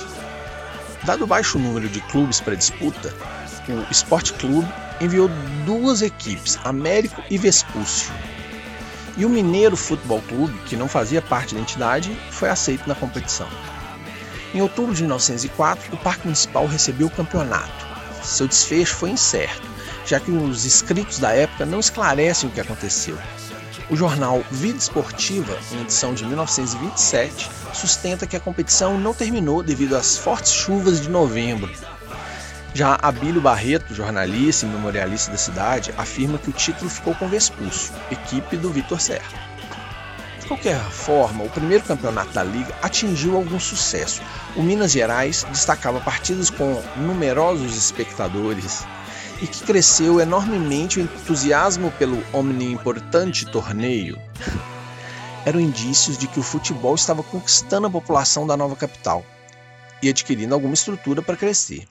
Dado 1.03 1.23
o 1.23 1.27
baixo 1.27 1.59
número 1.59 1.87
de 1.87 2.01
clubes 2.01 2.41
para 2.41 2.55
disputa, 2.55 3.13
o 3.69 3.91
Esporte 3.91 4.33
Clube 4.33 4.67
enviou 4.99 5.29
duas 5.65 6.01
equipes, 6.01 6.57
Américo 6.63 7.21
e 7.29 7.37
Vespúcio, 7.37 8.11
e 9.15 9.25
o 9.25 9.29
Mineiro 9.29 9.77
Futebol 9.77 10.21
Clube, 10.27 10.57
que 10.65 10.75
não 10.75 10.87
fazia 10.87 11.21
parte 11.21 11.53
da 11.53 11.61
entidade, 11.61 12.17
foi 12.31 12.49
aceito 12.49 12.87
na 12.87 12.95
competição. 12.95 13.47
Em 14.53 14.61
outubro 14.61 14.93
de 14.93 15.01
1904, 15.01 15.93
o 15.93 15.97
Parque 15.97 16.25
Municipal 16.25 16.67
recebeu 16.67 17.07
o 17.07 17.11
campeonato. 17.11 17.87
Seu 18.23 18.47
desfecho 18.47 18.95
foi 18.95 19.09
incerto, 19.09 19.67
já 20.05 20.19
que 20.19 20.31
os 20.31 20.65
escritos 20.65 21.19
da 21.19 21.31
época 21.31 21.65
não 21.65 21.79
esclarecem 21.79 22.49
o 22.49 22.51
que 22.51 22.61
aconteceu. 22.61 23.17
O 23.89 23.95
jornal 23.95 24.43
Vida 24.49 24.77
Esportiva, 24.77 25.57
em 25.71 25.81
edição 25.81 26.13
de 26.13 26.25
1927, 26.25 27.49
sustenta 27.73 28.27
que 28.27 28.35
a 28.35 28.39
competição 28.39 28.97
não 28.99 29.13
terminou 29.13 29.61
devido 29.61 29.95
às 29.95 30.17
fortes 30.17 30.53
chuvas 30.53 31.01
de 31.01 31.09
novembro, 31.09 31.69
já 32.75 32.97
Abílio 33.03 33.39
Barreto, 33.39 33.93
jornalista 33.93 34.65
e 34.65 34.69
memorialista 34.69 35.31
da 35.31 35.37
cidade, 35.37 35.93
afirma 35.95 36.39
que 36.39 36.49
o 36.49 36.53
título 36.53 36.89
ficou 36.89 37.13
com 37.13 37.27
Vespúcio, 37.27 37.93
equipe 38.09 38.57
do 38.57 38.71
Vitor 38.71 38.99
Serra. 38.99 39.52
Qualquer 40.53 40.79
forma, 40.91 41.43
o 41.43 41.49
primeiro 41.49 41.83
campeonato 41.83 42.31
da 42.31 42.43
liga 42.43 42.77
atingiu 42.79 43.35
algum 43.35 43.59
sucesso. 43.59 44.21
O 44.55 44.61
Minas 44.61 44.91
Gerais 44.91 45.43
destacava 45.49 45.99
partidas 45.99 46.51
com 46.51 46.79
numerosos 46.95 47.75
espectadores 47.75 48.85
e 49.41 49.47
que 49.47 49.63
cresceu 49.63 50.19
enormemente 50.19 50.99
o 50.99 51.01
entusiasmo 51.01 51.89
pelo 51.93 52.23
omniimportante 52.31 53.47
torneio. 53.47 54.21
Eram 55.43 55.59
indícios 55.59 56.19
de 56.19 56.27
que 56.27 56.39
o 56.39 56.43
futebol 56.43 56.93
estava 56.93 57.23
conquistando 57.23 57.87
a 57.87 57.91
população 57.91 58.45
da 58.45 58.55
nova 58.55 58.75
capital 58.75 59.25
e 60.03 60.09
adquirindo 60.09 60.53
alguma 60.53 60.75
estrutura 60.75 61.23
para 61.23 61.35
crescer. 61.35 61.87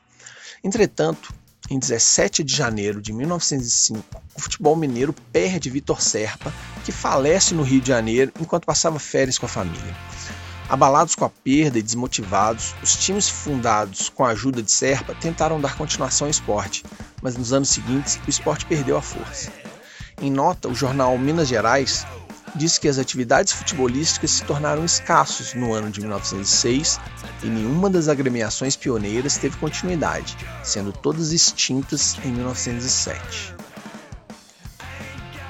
Entretanto, 0.63 1.35
em 1.73 1.79
17 1.79 2.45
de 2.45 2.55
janeiro 2.55 3.01
de 3.01 3.15
1905, 3.15 4.23
o 4.35 4.41
futebol 4.43 4.77
mineiro 4.77 5.15
perde 5.33 5.71
Vitor 5.71 6.03
Serpa, 6.03 6.53
que 6.85 6.93
falece 6.93 7.55
no 7.55 7.63
Rio 7.63 7.81
de 7.81 7.89
Janeiro 7.89 8.31
enquanto 8.39 8.67
passava 8.67 8.99
férias 8.99 9.39
com 9.39 9.47
a 9.47 9.49
família. 9.49 9.97
Abalados 10.69 11.15
com 11.15 11.25
a 11.25 11.31
perda 11.31 11.79
e 11.79 11.83
desmotivados, 11.83 12.75
os 12.83 12.95
times 12.97 13.27
fundados 13.27 14.11
com 14.11 14.23
a 14.23 14.31
ajuda 14.31 14.63
de 14.63 14.71
Serpa 14.71 15.15
tentaram 15.15 15.59
dar 15.59 15.75
continuação 15.75 16.27
ao 16.27 16.31
esporte, 16.31 16.85
mas 17.23 17.39
nos 17.39 17.55
anos 17.55 17.71
seguintes 17.71 18.21
o 18.27 18.29
esporte 18.29 18.67
perdeu 18.67 18.99
a 18.99 19.03
força. 19.03 19.51
Em 20.21 20.31
nota, 20.31 20.69
o 20.69 20.75
jornal 20.75 21.17
Minas 21.17 21.49
Gerais 21.49 22.07
disse 22.55 22.79
que 22.79 22.89
as 22.89 22.99
atividades 22.99 23.53
futebolísticas 23.53 24.31
se 24.31 24.45
tornaram 24.45 24.85
escassos 24.85 25.55
no 25.55 25.73
ano 25.73 25.91
de 25.91 26.01
1906 26.01 27.01
e 27.43 27.47
nenhuma 27.47 27.89
das 27.89 28.09
agremiações 28.09 28.77
pioneiras 28.77 29.39
teve 29.39 29.57
continuidade, 29.57 30.37
sendo 30.63 30.93
todas 30.93 31.33
extintas 31.33 32.17
em 32.25 32.31
1907. 32.31 33.55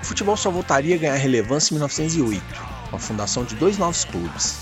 O 0.01 0.05
futebol 0.05 0.37
só 0.37 0.51
voltaria 0.51 0.95
a 0.95 0.99
ganhar 0.99 1.17
relevância 1.17 1.73
em 1.73 1.77
1908, 1.77 2.43
com 2.91 2.97
a 2.97 3.01
fundação 3.01 3.45
de 3.45 3.57
dois 3.57 3.79
novos 3.79 4.05
clubes, 4.05 4.59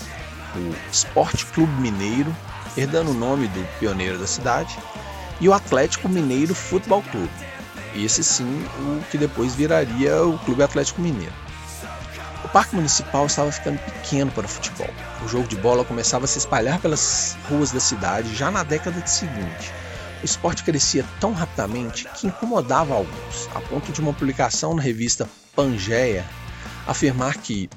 o 0.55 0.91
Esporte 0.91 1.45
Clube 1.47 1.73
Mineiro, 1.73 2.35
herdando 2.75 3.11
o 3.11 3.15
nome 3.15 3.47
do 3.49 3.79
pioneiro 3.79 4.17
da 4.17 4.27
cidade, 4.27 4.77
e 5.39 5.49
o 5.49 5.53
Atlético 5.53 6.07
Mineiro 6.07 6.53
Futebol 6.53 7.01
Clube, 7.03 7.31
esse 7.95 8.23
sim 8.23 8.63
o 8.79 9.03
que 9.09 9.17
depois 9.17 9.53
viraria 9.55 10.23
o 10.23 10.37
Clube 10.39 10.63
Atlético 10.63 11.01
Mineiro 11.01 11.50
parque 12.51 12.75
municipal 12.75 13.25
estava 13.25 13.51
ficando 13.51 13.79
pequeno 13.79 14.31
para 14.31 14.45
o 14.45 14.49
futebol. 14.49 14.89
O 15.23 15.27
jogo 15.27 15.47
de 15.47 15.55
bola 15.55 15.85
começava 15.85 16.25
a 16.25 16.27
se 16.27 16.37
espalhar 16.37 16.79
pelas 16.79 17.37
ruas 17.49 17.71
da 17.71 17.79
cidade 17.79 18.35
já 18.35 18.51
na 18.51 18.63
década 18.63 19.05
seguinte. 19.05 19.71
O 20.21 20.25
esporte 20.25 20.63
crescia 20.63 21.05
tão 21.19 21.33
rapidamente 21.33 22.07
que 22.15 22.27
incomodava 22.27 22.93
alguns, 22.93 23.49
a 23.55 23.61
ponto 23.61 23.91
de 23.91 24.01
uma 24.01 24.13
publicação 24.13 24.75
na 24.75 24.81
revista 24.81 25.27
Pangeia 25.55 26.25
afirmar 26.87 27.37
que 27.37 27.69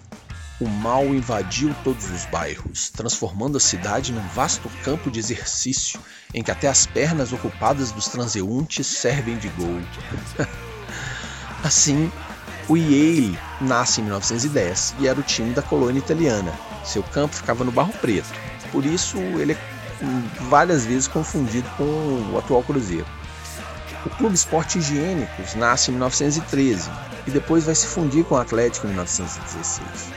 o 0.61 0.69
mal 0.69 1.05
invadiu 1.07 1.75
todos 1.83 2.11
os 2.11 2.25
bairros, 2.27 2.91
transformando 2.91 3.57
a 3.57 3.61
cidade 3.61 4.13
num 4.13 4.27
vasto 4.29 4.71
campo 4.85 5.11
de 5.11 5.19
exercício 5.19 6.01
em 6.33 6.43
que 6.43 6.51
até 6.51 6.69
as 6.69 6.87
pernas 6.87 7.33
ocupadas 7.33 7.91
dos 7.91 8.09
transeuntes 8.09 8.87
servem 8.87 9.37
de 9.37 9.49
gol. 9.49 9.81
assim, 11.63 12.11
o 12.69 12.77
Yale 12.77 13.39
nasce 13.61 14.01
em 14.01 14.05
1910 14.05 14.97
e 14.99 15.09
era 15.09 15.19
o 15.19 15.23
time 15.23 15.53
da 15.53 15.63
colônia 15.63 15.99
italiana. 15.99 16.53
Seu 16.85 17.03
campo 17.03 17.35
ficava 17.35 17.65
no 17.65 17.73
Barro 17.73 17.93
Preto, 18.01 18.29
por 18.73 18.85
isso 18.85 19.19
ele 19.19 19.53
é 19.53 19.59
várias 20.49 20.85
vezes 20.85 21.09
confundido 21.09 21.69
com 21.77 21.85
o 22.33 22.39
atual 22.39 22.63
Cruzeiro. 22.63 23.07
O 24.05 24.11
Clube 24.11 24.35
Esporte 24.35 24.79
Higiênicos 24.79 25.55
nasce 25.55 25.91
em 25.91 25.95
1913 25.95 26.91
e 27.27 27.31
depois 27.31 27.65
vai 27.65 27.75
se 27.75 27.87
fundir 27.87 28.25
com 28.25 28.35
o 28.35 28.39
Atlético 28.39 28.87
em 28.87 28.91
1916. 28.91 30.13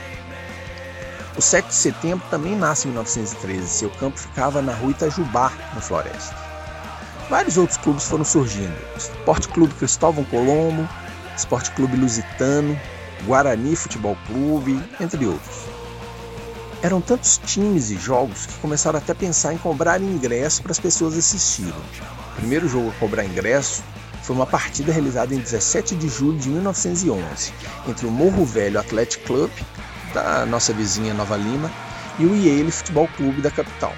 O 1.36 1.40
7 1.40 1.68
de 1.68 1.74
setembro 1.74 2.26
também 2.30 2.56
nasce 2.56 2.88
em 2.88 2.90
1913, 2.90 3.68
seu 3.68 3.90
campo 3.90 4.18
ficava 4.18 4.60
na 4.60 4.74
rua 4.74 4.90
Itajubá, 4.90 5.52
no 5.74 5.80
Floresta. 5.80 6.36
Vários 7.30 7.56
outros 7.56 7.78
clubes 7.78 8.04
foram 8.04 8.24
surgindo: 8.24 8.74
Esporte 8.96 9.48
Clube 9.48 9.72
Cristóvão 9.74 10.24
Colombo, 10.24 10.88
Esporte 11.38 11.70
Clube 11.70 11.96
Lusitano, 11.96 12.78
Guarani 13.24 13.76
Futebol 13.76 14.18
Clube, 14.26 14.82
entre 15.00 15.24
outros. 15.24 15.56
Eram 16.82 17.00
tantos 17.00 17.38
times 17.38 17.90
e 17.90 17.96
jogos 17.96 18.46
que 18.46 18.54
começaram 18.54 18.98
até 18.98 19.12
a 19.12 19.14
pensar 19.14 19.54
em 19.54 19.58
cobrar 19.58 20.00
ingresso 20.00 20.62
para 20.62 20.72
as 20.72 20.80
pessoas 20.80 21.16
assistirem. 21.16 21.72
O 21.72 22.36
primeiro 22.36 22.68
jogo 22.68 22.90
a 22.90 23.00
cobrar 23.00 23.24
ingresso 23.24 23.82
foi 24.22 24.34
uma 24.34 24.46
partida 24.46 24.92
realizada 24.92 25.32
em 25.32 25.38
17 25.38 25.94
de 25.94 26.08
julho 26.08 26.38
de 26.38 26.48
1911 26.48 27.52
entre 27.88 28.06
o 28.06 28.10
Morro 28.10 28.44
Velho 28.44 28.78
Athletic 28.78 29.24
Club, 29.24 29.50
da 30.12 30.44
nossa 30.44 30.72
vizinha 30.72 31.14
Nova 31.14 31.36
Lima, 31.36 31.70
e 32.18 32.26
o 32.26 32.34
Yale 32.34 32.70
Futebol 32.70 33.08
Clube 33.16 33.40
da 33.40 33.50
capital. 33.50 33.94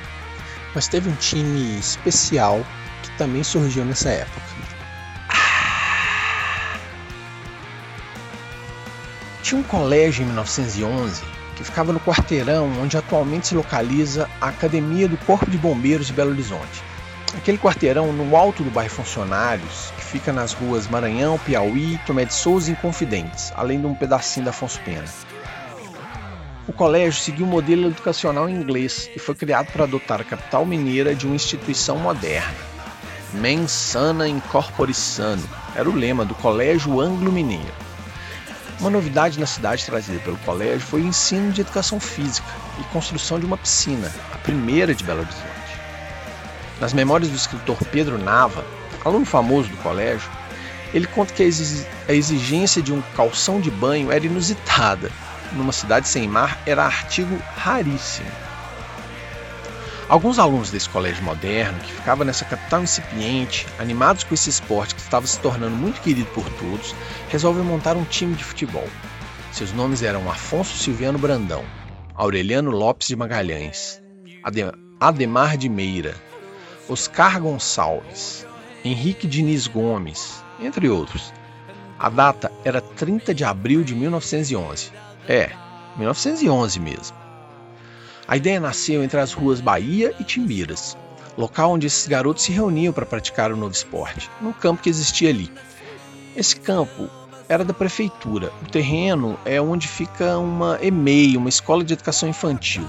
Mas 0.75 0.89
teve 0.89 1.09
um 1.09 1.15
time 1.15 1.79
especial 1.79 2.65
que 3.03 3.11
também 3.17 3.43
surgiu 3.43 3.85
nessa 3.85 4.11
época. 4.11 4.60
Tinha 9.51 9.63
um 9.63 9.65
colégio 9.65 10.23
em 10.23 10.27
1911 10.27 11.25
que 11.57 11.65
ficava 11.65 11.93
no 11.93 11.99
quarteirão 11.99 12.71
onde 12.81 12.97
atualmente 12.97 13.49
se 13.49 13.55
localiza 13.57 14.31
a 14.41 14.47
Academia 14.47 15.09
do 15.09 15.17
Corpo 15.17 15.51
de 15.51 15.59
Bombeiros 15.59 16.07
de 16.07 16.13
Belo 16.13 16.31
Horizonte. 16.31 16.85
Aquele 17.37 17.59
quarteirão 17.59 18.13
no 18.13 18.37
alto 18.37 18.63
do 18.63 18.71
bairro 18.71 18.95
Funcionários, 18.95 19.93
que 19.97 20.05
fica 20.05 20.33
nas 20.33 20.53
ruas 20.53 20.87
Maranhão, 20.87 21.37
Piauí, 21.37 21.99
Tomé 22.07 22.27
de 22.27 22.33
Souza 22.33 22.71
e 22.71 22.75
Inconfidentes, 22.75 23.53
além 23.57 23.81
de 23.81 23.87
um 23.87 23.95
pedacinho 23.97 24.45
da 24.45 24.51
Afonso 24.51 24.81
Pena. 24.85 25.09
O 26.69 26.73
colégio 26.73 27.21
seguiu 27.21 27.45
o 27.45 27.49
modelo 27.49 27.89
educacional 27.89 28.49
inglês 28.49 29.11
e 29.17 29.19
foi 29.19 29.35
criado 29.35 29.73
para 29.73 29.83
adotar 29.83 30.21
a 30.21 30.25
capital 30.25 30.65
mineira 30.65 31.13
de 31.13 31.27
uma 31.27 31.35
instituição 31.35 31.99
moderna. 31.99 32.55
Mens 33.33 33.73
sana 33.73 34.29
incorpore 34.29 34.95
sano 34.95 35.43
era 35.75 35.91
o 35.91 35.97
lema 35.97 36.25
do 36.25 36.37
Colégio 36.37 37.01
Anglo-Mineiro. 37.01 37.90
Uma 38.81 38.89
novidade 38.89 39.39
na 39.39 39.45
cidade 39.45 39.85
trazida 39.85 40.19
pelo 40.21 40.39
colégio 40.39 40.81
foi 40.81 41.03
o 41.03 41.07
ensino 41.07 41.53
de 41.53 41.61
educação 41.61 42.01
física 42.01 42.49
e 42.81 42.85
construção 42.85 43.39
de 43.39 43.45
uma 43.45 43.59
piscina, 43.59 44.11
a 44.33 44.39
primeira 44.39 44.95
de 44.95 45.05
Belo 45.05 45.21
Horizonte. 45.21 45.45
Nas 46.81 46.95
memórias 46.95 47.29
do 47.29 47.37
escritor 47.37 47.77
Pedro 47.93 48.17
Nava, 48.17 48.65
aluno 49.05 49.27
famoso 49.27 49.69
do 49.69 49.77
colégio, 49.77 50.31
ele 50.95 51.07
conta 51.07 51.35
que 51.35 51.43
a 51.43 52.13
exigência 52.13 52.81
de 52.81 52.91
um 52.91 53.03
calção 53.15 53.61
de 53.61 53.71
banho 53.71 54.11
era 54.11 54.25
inusitada. 54.25 55.13
Numa 55.53 55.73
cidade 55.73 56.09
sem 56.09 56.27
mar, 56.27 56.59
era 56.65 56.83
artigo 56.83 57.39
raríssimo. 57.55 58.31
Alguns 60.11 60.41
alunos 60.41 60.73
desse 60.73 60.89
colégio 60.89 61.23
moderno, 61.23 61.79
que 61.79 61.93
ficava 61.93 62.25
nessa 62.25 62.45
capital 62.45 62.83
incipiente, 62.83 63.65
animados 63.79 64.25
com 64.25 64.35
esse 64.35 64.51
esporte 64.51 64.93
que 64.93 65.01
estava 65.01 65.25
se 65.25 65.39
tornando 65.39 65.77
muito 65.77 66.01
querido 66.01 66.29
por 66.33 66.45
todos, 66.59 66.97
resolvem 67.29 67.63
montar 67.63 67.97
um 67.97 68.03
time 68.03 68.35
de 68.35 68.43
futebol. 68.43 68.89
Seus 69.53 69.73
nomes 69.73 70.03
eram 70.03 70.29
Afonso 70.29 70.77
Silviano 70.77 71.17
Brandão, 71.17 71.65
Aureliano 72.13 72.73
Lopes 72.73 73.07
de 73.07 73.15
Magalhães, 73.15 74.03
Ademar 74.99 75.57
de 75.57 75.69
Meira, 75.69 76.17
Oscar 76.89 77.41
Gonçalves, 77.41 78.45
Henrique 78.85 79.29
Diniz 79.29 79.69
Gomes, 79.69 80.43
entre 80.61 80.89
outros. 80.89 81.33
A 81.97 82.09
data 82.09 82.51
era 82.65 82.81
30 82.81 83.33
de 83.33 83.45
abril 83.45 83.85
de 83.85 83.95
1911. 83.95 84.91
É, 85.29 85.53
1911 85.97 86.81
mesmo. 86.81 87.20
A 88.31 88.37
ideia 88.37 88.61
nasceu 88.61 89.03
entre 89.03 89.19
as 89.19 89.33
ruas 89.33 89.61
Bahia 89.61 90.15
e 90.21 90.23
Timbiras, 90.23 90.97
local 91.37 91.73
onde 91.73 91.89
esses 91.89 92.07
garotos 92.07 92.45
se 92.45 92.53
reuniam 92.53 92.93
para 92.93 93.05
praticar 93.05 93.51
o 93.51 93.57
novo 93.57 93.75
esporte, 93.75 94.31
num 94.41 94.53
campo 94.53 94.81
que 94.81 94.89
existia 94.89 95.31
ali. 95.31 95.53
Esse 96.37 96.55
campo 96.55 97.11
era 97.49 97.65
da 97.65 97.75
prefeitura. 97.75 98.53
O 98.63 98.71
terreno 98.71 99.37
é 99.45 99.61
onde 99.61 99.89
fica 99.89 100.39
uma 100.39 100.79
EMEI, 100.81 101.37
uma 101.37 101.49
escola 101.49 101.83
de 101.83 101.95
educação 101.95 102.29
infantil. 102.29 102.87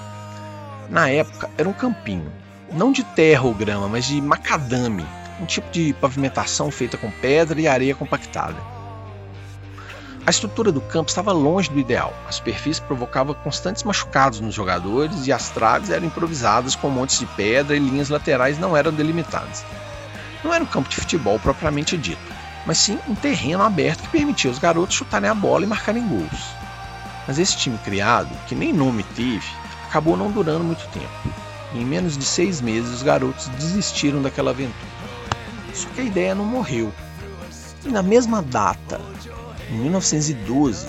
Na 0.92 1.10
época 1.10 1.50
era 1.58 1.68
um 1.68 1.74
campinho, 1.74 2.32
não 2.72 2.92
de 2.92 3.04
terra 3.04 3.42
ou 3.42 3.56
grama, 3.56 3.88
mas 3.88 4.06
de 4.06 4.22
macadame, 4.22 5.04
um 5.42 5.46
tipo 5.48 5.72
de 5.72 5.92
pavimentação 5.94 6.70
feita 6.70 6.98
com 6.98 7.10
pedra 7.10 7.60
e 7.60 7.68
areia 7.68 7.96
compactada. 7.96 8.58
A 10.26 10.30
estrutura 10.30 10.72
do 10.72 10.82
campo 10.82 11.10
estava 11.10 11.32
longe 11.32 11.72
do 11.72 11.80
ideal. 11.80 12.14
A 12.28 12.32
superfície 12.32 12.82
provocava 12.82 13.34
constantes 13.34 13.84
machucados 13.84 14.40
nos 14.40 14.54
jogadores 14.54 15.26
e 15.26 15.32
as 15.32 15.50
traves 15.50 15.90
eram 15.90 16.06
improvisadas 16.06 16.76
com 16.76 16.90
montes 16.90 17.18
de 17.18 17.26
pedra 17.26 17.76
e 17.76 17.80
linhas 17.80 18.10
laterais 18.10 18.60
não 18.60 18.78
eram 18.78 18.94
delimitadas. 18.94 19.66
Não 20.44 20.54
era 20.54 20.64
um 20.64 20.68
campo 20.68 20.90
de 20.90 20.96
futebol 20.96 21.40
propriamente 21.40 21.98
dito, 21.98 22.22
mas 22.68 22.78
sim 22.78 23.00
um 23.08 23.16
terreno 23.16 23.64
aberto 23.64 24.04
que 24.04 24.10
permitia 24.10 24.52
os 24.52 24.60
garotos 24.60 24.96
chutarem 24.96 25.30
a 25.30 25.34
bola 25.34 25.64
e 25.64 25.68
marcarem 25.68 26.08
gols. 26.08 26.54
Mas 27.28 27.40
esse 27.40 27.58
time 27.58 27.80
criado, 27.80 28.30
que 28.48 28.54
nem 28.54 28.72
nome 28.72 29.04
teve, 29.16 29.48
acabou 29.88 30.16
não 30.16 30.32
durando 30.32 30.64
muito 30.64 30.88
tempo. 30.90 31.10
Em 31.74 31.84
menos 31.84 32.16
de 32.16 32.26
seis 32.26 32.62
meses, 32.62 32.96
os 32.96 33.04
garotos 33.04 33.48
desistiram 33.50 34.22
daquela 34.22 34.52
aventura. 34.52 34.92
Só 35.74 35.90
que 35.90 36.02
a 36.02 36.04
ideia 36.04 36.36
não 36.36 36.46
morreu. 36.46 36.92
E 37.86 37.90
na 37.90 38.04
mesma 38.04 38.42
data, 38.42 39.00
em 39.72 39.76
1912, 39.76 40.88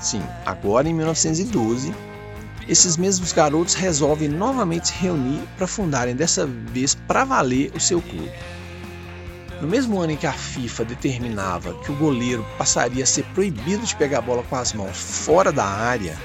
sim, 0.00 0.22
agora 0.44 0.88
em 0.88 0.94
1912, 0.94 1.94
esses 2.68 2.96
mesmos 2.96 3.32
garotos 3.32 3.74
resolvem 3.74 4.28
novamente 4.28 4.88
se 4.88 4.94
reunir 4.94 5.40
para 5.56 5.66
fundarem 5.66 6.14
dessa 6.14 6.46
vez 6.46 6.94
para 6.94 7.24
valer 7.24 7.72
o 7.74 7.80
seu 7.80 8.02
clube. 8.02 8.32
No 9.60 9.66
mesmo 9.66 10.00
ano 10.00 10.12
em 10.12 10.16
que 10.16 10.26
a 10.26 10.32
FIFA 10.32 10.84
determinava 10.84 11.74
que 11.74 11.90
o 11.90 11.96
goleiro 11.96 12.44
passaria 12.56 13.02
a 13.02 13.06
ser 13.06 13.24
proibido 13.34 13.84
de 13.84 13.96
pegar 13.96 14.18
a 14.18 14.22
bola 14.22 14.42
com 14.42 14.56
as 14.56 14.72
mãos 14.72 14.96
fora 14.96 15.50
da 15.50 15.64
área, 15.64 16.16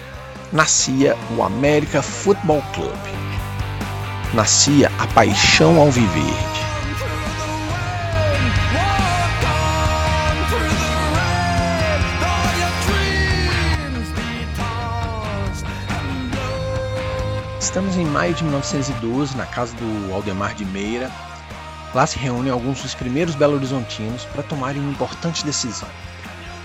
nascia 0.52 1.16
o 1.38 1.42
América 1.42 2.02
Football 2.02 2.62
Club. 2.74 2.98
Nascia 4.34 4.92
a 5.00 5.08
paixão 5.08 5.80
ao 5.80 5.90
viver. 5.90 6.53
Estamos 17.74 17.98
em 17.98 18.06
maio 18.06 18.36
de 18.36 18.44
1912, 18.44 19.36
na 19.36 19.48
casa 19.48 19.76
do 19.76 20.14
Aldemar 20.14 20.54
de 20.54 20.64
Meira. 20.64 21.10
Lá 21.92 22.06
se 22.06 22.20
reúnem 22.20 22.52
alguns 22.52 22.84
dos 22.84 22.94
primeiros 22.94 23.34
belo-horizontinos 23.34 24.26
para 24.26 24.44
tomarem 24.44 24.80
uma 24.80 24.92
importante 24.92 25.44
decisão. 25.44 25.90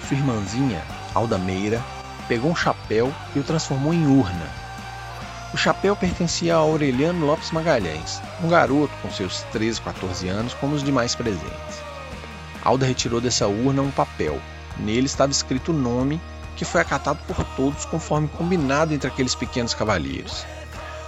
Sua 0.06 0.18
irmãzinha, 0.18 0.84
Alda 1.14 1.38
Meira, 1.38 1.82
pegou 2.28 2.50
um 2.50 2.54
chapéu 2.54 3.10
e 3.34 3.38
o 3.38 3.42
transformou 3.42 3.94
em 3.94 4.06
urna. 4.06 4.46
O 5.54 5.56
chapéu 5.56 5.96
pertencia 5.96 6.54
a 6.54 6.58
Aureliano 6.58 7.24
Lopes 7.24 7.52
Magalhães, 7.52 8.20
um 8.44 8.50
garoto 8.50 8.92
com 9.00 9.10
seus 9.10 9.40
13, 9.44 9.80
14 9.80 10.28
anos, 10.28 10.52
como 10.52 10.74
os 10.74 10.84
demais 10.84 11.14
presentes. 11.14 11.82
Alda 12.62 12.84
retirou 12.84 13.18
dessa 13.18 13.46
urna 13.46 13.80
um 13.80 13.90
papel. 13.90 14.38
Nele 14.76 15.06
estava 15.06 15.32
escrito 15.32 15.72
o 15.72 15.74
nome, 15.74 16.20
que 16.54 16.66
foi 16.66 16.82
acatado 16.82 17.18
por 17.26 17.42
todos 17.56 17.86
conforme 17.86 18.28
combinado 18.28 18.92
entre 18.92 19.08
aqueles 19.08 19.34
pequenos 19.34 19.72
cavalheiros. 19.72 20.44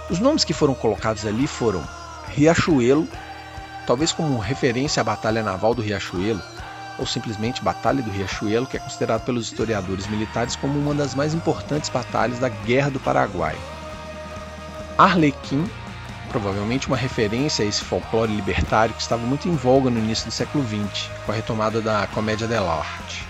Os 0.09 0.19
nomes 0.19 0.43
que 0.43 0.53
foram 0.53 0.73
colocados 0.73 1.25
ali 1.25 1.47
foram 1.47 1.83
Riachuelo, 2.29 3.07
talvez 3.85 4.11
como 4.11 4.37
referência 4.37 5.01
à 5.01 5.03
Batalha 5.03 5.43
Naval 5.43 5.73
do 5.73 5.81
Riachuelo, 5.81 6.41
ou 6.97 7.05
simplesmente 7.05 7.63
Batalha 7.63 8.01
do 8.01 8.11
Riachuelo, 8.11 8.67
que 8.67 8.77
é 8.77 8.79
considerado 8.79 9.23
pelos 9.23 9.45
historiadores 9.45 10.07
militares 10.07 10.55
como 10.55 10.77
uma 10.77 10.93
das 10.93 11.15
mais 11.15 11.33
importantes 11.33 11.89
batalhas 11.89 12.39
da 12.39 12.49
Guerra 12.49 12.91
do 12.91 12.99
Paraguai. 12.99 13.55
Arlequim, 14.97 15.69
provavelmente 16.29 16.87
uma 16.87 16.97
referência 16.97 17.65
a 17.65 17.67
esse 17.67 17.83
folclore 17.83 18.35
libertário 18.35 18.93
que 18.93 19.01
estava 19.01 19.25
muito 19.25 19.47
em 19.47 19.55
voga 19.55 19.89
no 19.89 19.99
início 19.99 20.25
do 20.25 20.31
século 20.31 20.63
XX, 20.65 21.09
com 21.25 21.31
a 21.31 21.35
retomada 21.35 21.81
da 21.81 22.07
comédia 22.07 22.47
dell'arte. 22.47 23.25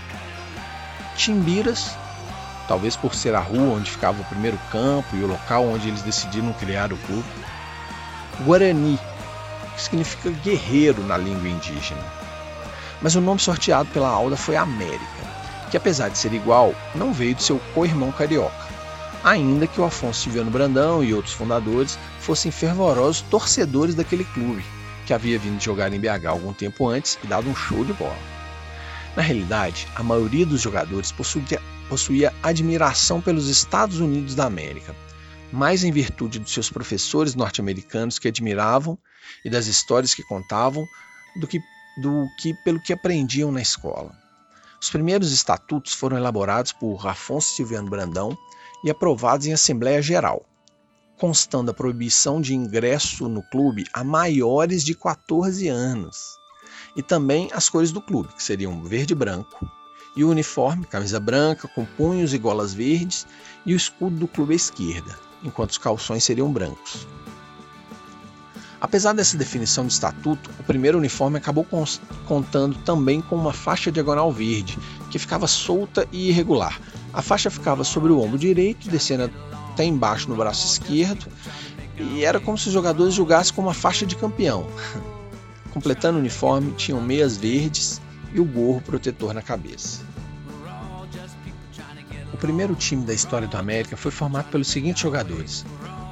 Timbiras, 1.16 1.96
talvez 2.68 2.96
por 2.96 3.14
ser 3.14 3.34
a 3.34 3.40
rua 3.40 3.76
onde 3.76 3.90
ficava 3.90 4.20
o 4.20 4.24
primeiro 4.24 4.58
campo 4.70 5.14
e 5.14 5.22
o 5.22 5.26
local 5.26 5.66
onde 5.66 5.88
eles 5.88 6.02
decidiram 6.02 6.52
criar 6.54 6.92
o 6.92 6.96
clube. 6.98 7.28
Guarani, 8.44 8.98
que 9.74 9.82
significa 9.82 10.30
guerreiro 10.30 11.02
na 11.04 11.16
língua 11.16 11.48
indígena. 11.48 12.02
Mas 13.00 13.14
o 13.14 13.20
nome 13.20 13.40
sorteado 13.40 13.88
pela 13.90 14.08
Alda 14.08 14.36
foi 14.36 14.56
América, 14.56 15.04
que 15.70 15.76
apesar 15.76 16.08
de 16.08 16.18
ser 16.18 16.32
igual, 16.32 16.74
não 16.94 17.12
veio 17.12 17.34
de 17.34 17.42
seu 17.42 17.60
co-irmão 17.74 18.12
carioca, 18.12 18.68
ainda 19.24 19.66
que 19.66 19.80
o 19.80 19.84
Afonso 19.84 20.22
Silviano 20.22 20.50
Brandão 20.50 21.02
e 21.02 21.14
outros 21.14 21.34
fundadores 21.34 21.98
fossem 22.20 22.52
fervorosos 22.52 23.22
torcedores 23.22 23.94
daquele 23.94 24.24
clube, 24.24 24.64
que 25.06 25.12
havia 25.12 25.38
vindo 25.38 25.60
jogar 25.60 25.92
em 25.92 26.00
BH 26.00 26.26
algum 26.26 26.52
tempo 26.52 26.88
antes 26.88 27.18
e 27.24 27.26
dado 27.26 27.48
um 27.48 27.56
show 27.56 27.84
de 27.84 27.92
bola. 27.92 28.16
Na 29.16 29.22
realidade, 29.22 29.86
a 29.94 30.02
maioria 30.02 30.46
dos 30.46 30.60
jogadores 30.60 31.12
possuía, 31.12 31.60
possuía 31.88 32.32
admiração 32.42 33.20
pelos 33.20 33.48
Estados 33.48 34.00
Unidos 34.00 34.34
da 34.34 34.46
América, 34.46 34.94
mais 35.52 35.84
em 35.84 35.92
virtude 35.92 36.38
dos 36.38 36.52
seus 36.52 36.70
professores 36.70 37.34
norte-americanos 37.34 38.18
que 38.18 38.28
admiravam 38.28 38.98
e 39.44 39.50
das 39.50 39.66
histórias 39.66 40.14
que 40.14 40.22
contavam 40.22 40.86
do 41.36 41.46
que, 41.46 41.60
do 42.00 42.26
que 42.38 42.54
pelo 42.64 42.80
que 42.80 42.92
aprendiam 42.92 43.52
na 43.52 43.60
escola. 43.60 44.16
Os 44.80 44.90
primeiros 44.90 45.32
estatutos 45.32 45.92
foram 45.92 46.16
elaborados 46.16 46.72
por 46.72 47.06
Afonso 47.06 47.54
Silviano 47.54 47.88
Brandão 47.88 48.36
e 48.84 48.90
aprovados 48.90 49.46
em 49.46 49.52
Assembleia 49.52 50.02
Geral, 50.02 50.44
constando 51.16 51.70
a 51.70 51.74
proibição 51.74 52.40
de 52.40 52.54
ingresso 52.54 53.28
no 53.28 53.42
clube 53.44 53.84
a 53.92 54.02
maiores 54.02 54.82
de 54.82 54.94
14 54.94 55.68
anos, 55.68 56.16
e 56.96 57.02
também 57.02 57.48
as 57.52 57.68
cores 57.68 57.92
do 57.92 58.02
clube, 58.02 58.34
que 58.34 58.42
seriam 58.42 58.82
verde 58.82 59.12
e 59.12 59.16
branco, 59.16 59.64
e 60.14 60.24
o 60.24 60.30
uniforme, 60.30 60.84
camisa 60.84 61.18
branca 61.18 61.68
com 61.68 61.84
punhos 61.84 62.34
e 62.34 62.38
golas 62.38 62.74
verdes, 62.74 63.26
e 63.64 63.72
o 63.72 63.76
escudo 63.76 64.16
do 64.16 64.28
clube 64.28 64.52
à 64.52 64.56
esquerda, 64.56 65.18
enquanto 65.42 65.70
os 65.70 65.78
calções 65.78 66.24
seriam 66.24 66.52
brancos. 66.52 67.06
Apesar 68.80 69.12
dessa 69.12 69.36
definição 69.36 69.86
de 69.86 69.92
estatuto, 69.92 70.50
o 70.58 70.64
primeiro 70.64 70.98
uniforme 70.98 71.38
acabou 71.38 71.64
contando 72.26 72.76
também 72.78 73.20
com 73.20 73.36
uma 73.36 73.52
faixa 73.52 73.92
diagonal 73.92 74.32
verde, 74.32 74.76
que 75.08 75.20
ficava 75.20 75.46
solta 75.46 76.06
e 76.10 76.30
irregular. 76.30 76.80
A 77.12 77.22
faixa 77.22 77.48
ficava 77.48 77.84
sobre 77.84 78.10
o 78.10 78.20
ombro 78.20 78.36
direito, 78.36 78.90
descendo 78.90 79.30
até 79.70 79.84
embaixo 79.84 80.28
no 80.28 80.34
braço 80.34 80.66
esquerdo, 80.66 81.26
e 81.96 82.24
era 82.24 82.40
como 82.40 82.58
se 82.58 82.66
os 82.66 82.72
jogadores 82.72 83.14
jogassem 83.14 83.54
com 83.54 83.62
uma 83.62 83.72
faixa 83.72 84.04
de 84.04 84.16
campeão. 84.16 84.66
Completando 85.72 86.18
o 86.18 86.20
uniforme, 86.20 86.72
tinham 86.72 87.00
meias 87.00 87.36
verdes 87.36 88.00
e 88.32 88.40
o 88.40 88.44
gorro 88.44 88.80
protetor 88.80 89.34
na 89.34 89.42
cabeça. 89.42 90.00
O 92.32 92.36
primeiro 92.36 92.74
time 92.74 93.04
da 93.04 93.12
história 93.12 93.46
do 93.46 93.56
América 93.56 93.96
foi 93.96 94.10
formado 94.10 94.50
pelos 94.50 94.68
seguintes 94.68 95.02
jogadores: 95.02 95.64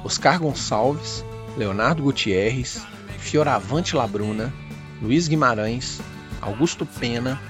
Oscar 0.03 0.39
Gonçalves, 0.39 1.23
Leonardo 1.57 2.03
Gutierrez, 2.03 2.85
Fioravante 3.17 3.95
Labruna, 3.95 4.53
Luiz 5.01 5.27
Guimarães, 5.27 5.99
Augusto 6.41 6.85
Pena, 6.85 7.41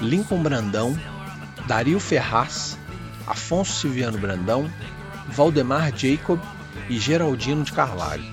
Lincoln 0.00 0.42
Brandão, 0.42 0.98
Dario 1.66 1.98
Ferraz, 1.98 2.78
Afonso 3.26 3.80
Silviano 3.80 4.18
Brandão, 4.18 4.70
Valdemar 5.28 5.96
Jacob 5.96 6.40
e 6.88 6.98
Geraldino 6.98 7.64
de 7.64 7.72
Carvalho. 7.72 8.24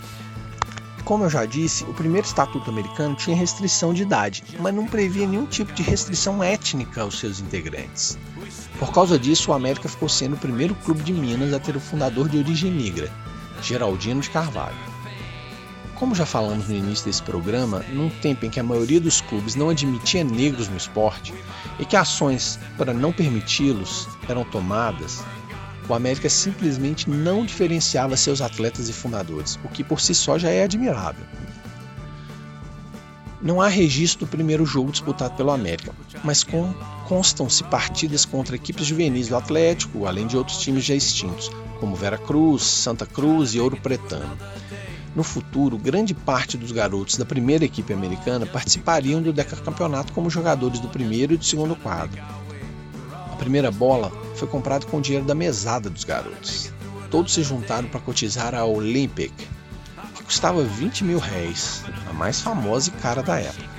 Como 1.14 1.26
eu 1.26 1.30
já 1.30 1.46
disse, 1.46 1.84
o 1.84 1.94
primeiro 1.94 2.26
estatuto 2.26 2.72
americano 2.72 3.14
tinha 3.14 3.38
restrição 3.38 3.94
de 3.94 4.02
idade, 4.02 4.44
mas 4.60 4.74
não 4.74 4.88
previa 4.88 5.28
nenhum 5.28 5.46
tipo 5.46 5.72
de 5.72 5.84
restrição 5.84 6.44
étnica 6.44 7.04
aos 7.04 7.20
seus 7.20 7.40
integrantes. 7.40 8.18
Por 8.80 8.92
causa 8.92 9.20
disso, 9.20 9.52
o 9.52 9.54
América 9.54 9.88
ficou 9.88 10.10
sendo 10.10 10.34
o 10.34 10.40
primeiro 10.40 10.74
clube 10.74 11.04
de 11.04 11.14
Minas 11.14 11.54
a 11.54 11.60
ter 11.60 11.76
o 11.76 11.80
fundador 11.80 12.28
de 12.28 12.40
origem 12.40 12.72
negra, 12.72 13.12
Geraldino 13.62 14.22
de 14.22 14.32
Carvalho. 14.32 14.76
Como 15.94 16.16
já 16.16 16.26
falamos 16.26 16.68
no 16.68 16.76
início 16.76 17.06
desse 17.06 17.22
programa, 17.22 17.86
num 17.92 18.10
tempo 18.10 18.48
em 18.48 18.50
que 18.50 18.60
a 18.60 18.64
maioria 18.64 19.00
dos 19.00 19.22
clubes 19.22 19.54
não 19.54 19.70
admitia 19.70 20.24
negros 20.24 20.68
no 20.68 20.78
esporte 20.78 21.32
e 21.78 21.86
que 21.86 21.96
ações 21.96 22.58
para 22.76 22.92
não 22.92 23.14
permiti-los 23.14 24.10
eram 24.28 24.44
tomadas, 24.44 25.24
o 25.88 25.94
América 25.94 26.30
simplesmente 26.30 27.10
não 27.10 27.46
diferenciava 27.46 28.16
seus 28.16 28.42
atletas 28.42 28.90
e 28.90 28.94
fundadores, 28.94 29.60
o 29.64 29.68
que 29.68 29.84
por 29.84 30.00
si 30.00 30.16
só 30.16 30.40
já 30.40 30.50
é 30.50 30.64
admirável. 30.64 31.26
Não 33.42 33.62
há 33.62 33.68
registro 33.68 34.26
do 34.26 34.30
primeiro 34.30 34.66
jogo 34.66 34.92
disputado 34.92 35.36
pelo 35.36 35.52
América, 35.52 35.94
mas 36.24 36.46
constam-se 37.06 37.62
partidas 37.66 38.24
contra 38.24 38.56
equipes 38.56 38.86
juvenis 38.86 39.28
do 39.28 39.36
Atlético, 39.36 40.06
além 40.06 40.26
de 40.26 40.38
outros 40.38 40.60
times 40.60 40.86
já 40.86 40.96
extintos, 40.96 41.52
como 41.80 41.96
Vera 41.96 42.18
Cruz, 42.18 42.64
Santa 42.64 43.06
Cruz 43.06 43.54
e 43.54 43.60
Ouro 43.60 43.76
Pretano. 43.76 44.38
No 45.14 45.24
futuro, 45.24 45.78
grande 45.78 46.14
parte 46.14 46.58
dos 46.58 46.72
garotos 46.72 47.18
da 47.18 47.26
primeira 47.26 47.66
equipe 47.66 47.94
americana 47.94 48.46
participariam 48.46 49.22
do 49.22 49.34
decacampeonato 49.34 50.14
como 50.14 50.30
jogadores 50.30 50.80
do 50.80 50.88
primeiro 50.88 51.34
e 51.34 51.38
do 51.38 51.44
segundo 51.44 51.76
quadro. 51.76 52.20
A 53.34 53.36
primeira 53.36 53.72
bola 53.72 54.12
foi 54.36 54.48
comprada 54.48 54.86
com 54.86 54.98
o 54.98 55.02
dinheiro 55.02 55.26
da 55.26 55.34
mesada 55.34 55.90
dos 55.90 56.04
garotos. 56.04 56.72
Todos 57.10 57.34
se 57.34 57.42
juntaram 57.42 57.90
para 57.90 58.00
cotizar 58.00 58.54
a 58.54 58.64
Olympic, 58.64 59.34
que 60.14 60.24
custava 60.24 60.62
20 60.62 61.04
mil 61.04 61.18
réis, 61.18 61.84
a 62.08 62.14
mais 62.14 62.40
famosa 62.40 62.90
e 62.90 63.02
cara 63.02 63.24
da 63.24 63.40
época. 63.40 63.74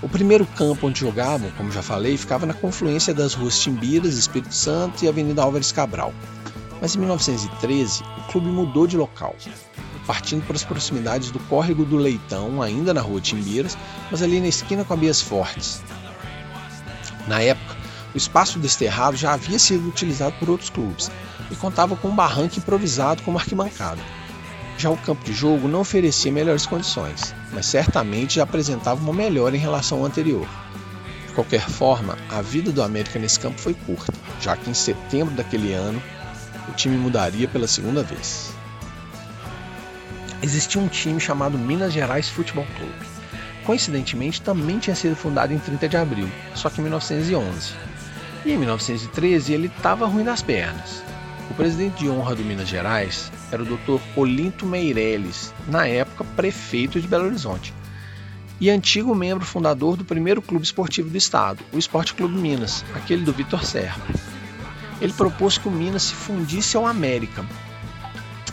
O 0.00 0.08
primeiro 0.08 0.46
campo 0.46 0.86
onde 0.86 1.00
jogavam, 1.00 1.50
como 1.50 1.70
já 1.70 1.82
falei, 1.82 2.16
ficava 2.16 2.46
na 2.46 2.54
confluência 2.54 3.12
das 3.12 3.34
ruas 3.34 3.58
Timbiras, 3.58 4.14
Espírito 4.14 4.54
Santo 4.54 5.04
e 5.04 5.08
Avenida 5.08 5.42
Álvares 5.42 5.70
Cabral. 5.70 6.14
Mas 6.80 6.96
em 6.96 7.00
1913, 7.00 8.02
o 8.02 8.32
clube 8.32 8.48
mudou 8.48 8.86
de 8.86 8.96
local 8.96 9.36
partindo 10.06 10.46
para 10.46 10.54
as 10.54 10.62
proximidades 10.62 11.32
do 11.32 11.40
Córrego 11.40 11.84
do 11.84 11.96
Leitão, 11.96 12.62
ainda 12.62 12.94
na 12.94 13.00
rua 13.00 13.20
Timbiras, 13.20 13.76
mas 14.08 14.22
ali 14.22 14.40
na 14.40 14.46
esquina 14.46 14.84
com 14.84 14.94
a 14.94 14.96
Bias 14.96 15.20
Fortes. 15.20 15.82
Na 17.26 17.42
época, 17.42 17.75
o 18.16 18.18
espaço 18.18 18.58
desterrado 18.58 19.16
já 19.16 19.34
havia 19.34 19.58
sido 19.58 19.88
utilizado 19.88 20.34
por 20.38 20.50
outros 20.50 20.70
clubes 20.70 21.10
e 21.50 21.54
contava 21.54 21.94
com 21.94 22.08
um 22.08 22.14
barranco 22.14 22.58
improvisado 22.58 23.22
como 23.22 23.38
arquibancada. 23.38 24.00
Já 24.78 24.90
o 24.90 24.96
campo 24.96 25.24
de 25.24 25.32
jogo 25.32 25.68
não 25.68 25.80
oferecia 25.80 26.32
melhores 26.32 26.66
condições, 26.66 27.34
mas 27.52 27.66
certamente 27.66 28.36
já 28.36 28.42
apresentava 28.42 29.00
uma 29.00 29.12
melhora 29.12 29.56
em 29.56 29.60
relação 29.60 29.98
ao 29.98 30.06
anterior. 30.06 30.48
De 31.28 31.34
qualquer 31.34 31.68
forma, 31.68 32.16
a 32.30 32.40
vida 32.40 32.72
do 32.72 32.82
América 32.82 33.18
nesse 33.18 33.38
campo 33.38 33.60
foi 33.60 33.74
curta, 33.74 34.12
já 34.40 34.56
que 34.56 34.70
em 34.70 34.74
setembro 34.74 35.34
daquele 35.34 35.72
ano 35.72 36.02
o 36.68 36.72
time 36.72 36.96
mudaria 36.96 37.46
pela 37.46 37.68
segunda 37.68 38.02
vez 38.02 38.56
existia 40.42 40.80
um 40.80 40.88
time 40.88 41.20
chamado 41.20 41.58
Minas 41.58 41.92
Gerais 41.92 42.28
Futebol 42.28 42.66
Clube. 42.76 42.94
Coincidentemente, 43.64 44.40
também 44.40 44.78
tinha 44.78 44.94
sido 44.94 45.16
fundado 45.16 45.52
em 45.52 45.58
30 45.58 45.88
de 45.88 45.96
abril, 45.96 46.28
só 46.54 46.70
que 46.70 46.80
em 46.80 46.84
1911. 46.84 47.74
E 48.46 48.52
em 48.52 48.58
1913 48.58 49.52
ele 49.52 49.66
estava 49.66 50.06
ruim 50.06 50.22
das 50.22 50.40
pernas. 50.40 51.02
O 51.50 51.54
presidente 51.54 52.04
de 52.04 52.08
honra 52.08 52.36
do 52.36 52.44
Minas 52.44 52.68
Gerais 52.68 53.32
era 53.50 53.60
o 53.60 53.66
Dr. 53.66 54.00
Olinto 54.14 54.64
Meirelles, 54.64 55.52
na 55.66 55.88
época 55.88 56.22
prefeito 56.36 57.00
de 57.00 57.08
Belo 57.08 57.26
Horizonte, 57.26 57.74
e 58.60 58.70
antigo 58.70 59.16
membro 59.16 59.44
fundador 59.44 59.96
do 59.96 60.04
primeiro 60.04 60.40
clube 60.40 60.64
esportivo 60.64 61.10
do 61.10 61.16
estado, 61.16 61.58
o 61.72 61.78
Esporte 61.78 62.14
Clube 62.14 62.38
Minas, 62.38 62.84
aquele 62.94 63.24
do 63.24 63.32
Vitor 63.32 63.64
Serra. 63.64 64.00
Ele 65.00 65.12
propôs 65.12 65.58
que 65.58 65.66
o 65.66 65.72
Minas 65.72 66.04
se 66.04 66.14
fundisse 66.14 66.76
ao 66.76 66.86
América, 66.86 67.44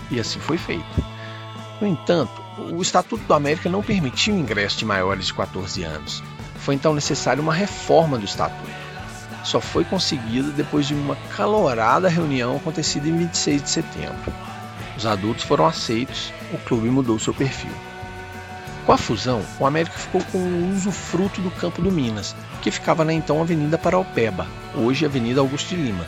e 0.09 0.19
assim 0.19 0.39
foi 0.39 0.57
feito. 0.57 0.83
No 1.79 1.85
entanto, 1.85 2.41
o 2.71 2.81
Estatuto 2.81 3.23
do 3.25 3.33
América 3.35 3.69
não 3.69 3.83
permitia 3.83 4.33
o 4.33 4.39
ingresso 4.39 4.79
de 4.79 4.85
maiores 4.85 5.27
de 5.27 5.35
14 5.35 5.83
anos. 5.83 6.23
Foi 6.55 6.73
então 6.73 6.95
necessária 6.95 7.43
uma 7.43 7.53
reforma 7.53 8.17
do 8.17 8.25
Estatuto. 8.25 8.92
Só 9.43 9.59
foi 9.59 9.83
conseguida 9.83 10.49
depois 10.51 10.87
de 10.87 10.93
uma 10.93 11.15
calorada 11.35 12.07
reunião 12.07 12.55
acontecida 12.55 13.07
em 13.07 13.17
26 13.17 13.63
de 13.63 13.69
setembro. 13.69 14.33
Os 14.97 15.05
adultos 15.05 15.43
foram 15.43 15.65
aceitos, 15.65 16.31
o 16.53 16.57
clube 16.59 16.89
mudou 16.89 17.19
seu 17.19 17.33
perfil. 17.33 17.71
Com 18.85 18.91
a 18.91 18.97
fusão, 18.97 19.41
o 19.59 19.65
América 19.65 19.97
ficou 19.97 20.21
com 20.31 20.37
o 20.37 20.71
usufruto 20.71 21.41
do 21.41 21.51
campo 21.51 21.81
do 21.81 21.91
Minas, 21.91 22.35
que 22.61 22.71
ficava 22.71 23.05
na 23.05 23.13
então 23.13 23.41
Avenida 23.41 23.77
Paraupeba, 23.77 24.45
hoje 24.75 25.05
Avenida 25.05 25.39
Augusto 25.39 25.69
de 25.69 25.75
Lima, 25.75 26.05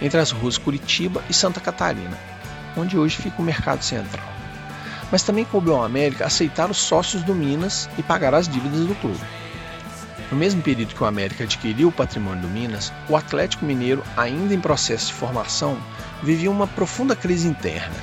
entre 0.00 0.20
as 0.20 0.30
ruas 0.30 0.58
Curitiba 0.58 1.22
e 1.28 1.34
Santa 1.34 1.60
Catarina, 1.60 2.18
onde 2.76 2.98
hoje 2.98 3.16
fica 3.16 3.40
o 3.40 3.44
Mercado 3.44 3.82
Central 3.82 4.38
mas 5.10 5.22
também 5.22 5.44
coube 5.44 5.70
ao 5.70 5.82
América 5.82 6.26
aceitar 6.26 6.70
os 6.70 6.78
sócios 6.78 7.22
do 7.22 7.34
Minas 7.34 7.88
e 7.98 8.02
pagar 8.02 8.34
as 8.34 8.48
dívidas 8.48 8.86
do 8.86 8.94
clube. 8.96 9.20
No 10.30 10.36
mesmo 10.36 10.60
período 10.60 10.94
que 10.94 11.02
o 11.02 11.06
América 11.06 11.44
adquiriu 11.44 11.88
o 11.88 11.92
patrimônio 11.92 12.42
do 12.42 12.48
Minas, 12.48 12.92
o 13.08 13.16
Atlético 13.16 13.64
Mineiro, 13.64 14.02
ainda 14.14 14.52
em 14.52 14.60
processo 14.60 15.06
de 15.06 15.14
formação, 15.14 15.78
vivia 16.22 16.50
uma 16.50 16.66
profunda 16.66 17.16
crise 17.16 17.48
interna. 17.48 17.96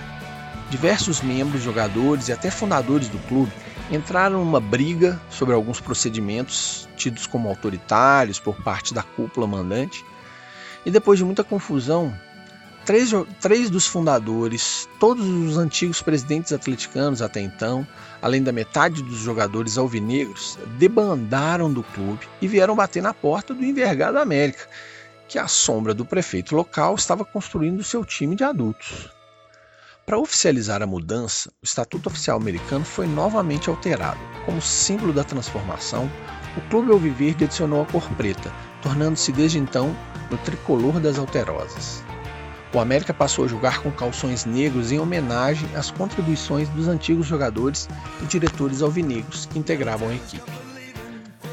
Diversos 0.72 1.22
membros, 1.22 1.62
jogadores 1.62 2.28
e 2.28 2.34
até 2.34 2.50
fundadores 2.50 3.10
do 3.10 3.20
clube 3.28 3.52
entraram 3.92 4.44
numa 4.44 4.60
briga 4.60 5.22
sobre 5.30 5.54
alguns 5.54 5.80
procedimentos 5.80 6.90
tidos 6.98 7.28
como 7.28 7.48
autoritários 7.48 8.40
por 8.40 8.56
parte 8.64 8.92
da 8.92 9.04
cúpula 9.04 9.46
mandante, 9.46 10.04
e 10.84 10.90
depois 10.90 11.20
de 11.20 11.26
muita 11.26 11.44
confusão, 11.44 12.12
três, 12.86 13.12
três 13.41 13.69
dos 13.69 13.88
fundadores, 13.88 14.88
todos 15.00 15.26
os 15.26 15.58
antigos 15.58 16.02
presidentes 16.02 16.54
atleticanos 16.54 17.21
até 17.21 17.41
então, 17.41 17.86
além 18.21 18.43
da 18.43 18.52
metade 18.52 19.02
dos 19.02 19.17
jogadores 19.17 19.78
alvinegros, 19.78 20.58
debandaram 20.78 21.71
do 21.71 21.84
clube 21.84 22.28
e 22.41 22.48
vieram 22.48 22.76
bater 22.76 23.02
na 23.02 23.13
porta 23.13 23.54
do 23.54 23.65
envergado 23.65 24.19
América, 24.19 24.67
que 25.28 25.39
à 25.39 25.48
sombra 25.48 25.93
do 25.93 26.06
prefeito 26.06 26.56
local 26.56 26.95
estava 26.95 27.26
construindo 27.26 27.84
seu 27.84 28.06
time 28.06 28.36
de 28.36 28.43
adultos. 28.43 29.10
Para 30.06 30.19
oficializar 30.19 30.84
a 30.84 30.88
mudança, 30.88 31.50
o 31.63 31.65
Estatuto 31.65 32.10
Oficial 32.10 32.38
Americano 32.38 32.86
foi 32.86 33.08
novamente 33.08 33.71
alterado. 33.71 34.19
Como 34.45 34.62
símbolo 34.62 35.12
da 35.12 35.24
transformação, 35.24 36.08
o 36.56 36.62
Clube 36.69 36.91
Alviverde 36.91 37.45
adicionou 37.45 37.82
a 37.82 37.86
cor 37.88 38.08
preta, 38.12 38.54
tornando-se 38.84 39.32
desde 39.32 39.58
então 39.58 39.95
no 40.30 40.38
tricolor 40.38 41.00
das 41.00 41.17
alterosas. 41.17 42.04
O 42.76 42.80
América 42.82 43.14
passou 43.14 43.46
a 43.46 43.48
jogar 43.48 43.82
com 43.82 43.90
calções 43.90 44.44
negros 44.44 44.92
em 44.92 45.00
homenagem 45.00 45.66
às 45.78 45.90
contribuições 45.90 46.68
dos 46.68 46.90
antigos 46.90 47.26
jogadores 47.26 47.88
e 48.22 48.26
diretores 48.26 48.82
alvinegros 48.82 49.46
que 49.46 49.58
integravam 49.58 50.10
a 50.10 50.14
equipe. 50.14 50.52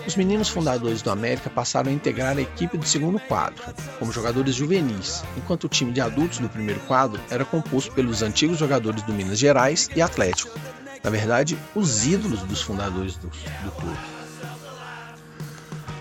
Os 0.05 0.17
meninos 0.17 0.49
fundadores 0.49 1.01
do 1.01 1.13
América 1.13 1.49
passaram 1.49 1.93
a 1.93 1.95
integrar 1.95 2.37
a 2.37 2.41
equipe 2.41 2.77
do 2.77 2.85
segundo 2.85 3.21
quadro, 3.21 3.63
como 4.01 4.11
jogadores 4.11 4.57
juvenis, 4.57 5.23
enquanto 5.37 5.63
o 5.63 5.69
time 5.69 5.93
de 5.93 6.01
adultos 6.01 6.39
do 6.39 6.49
primeiro 6.49 6.81
quadro 6.89 7.21
era 7.31 7.45
composto 7.45 7.93
pelos 7.93 8.21
antigos 8.21 8.59
jogadores 8.59 9.03
do 9.03 9.13
Minas 9.13 9.39
Gerais 9.39 9.89
e 9.95 10.03
Atlético, 10.03 10.59
na 11.05 11.11
verdade, 11.11 11.57
os 11.73 12.05
ídolos 12.05 12.43
dos 12.43 12.63
fundadores 12.63 13.17
do, 13.17 13.29
do 13.29 13.71
clube. 13.71 13.97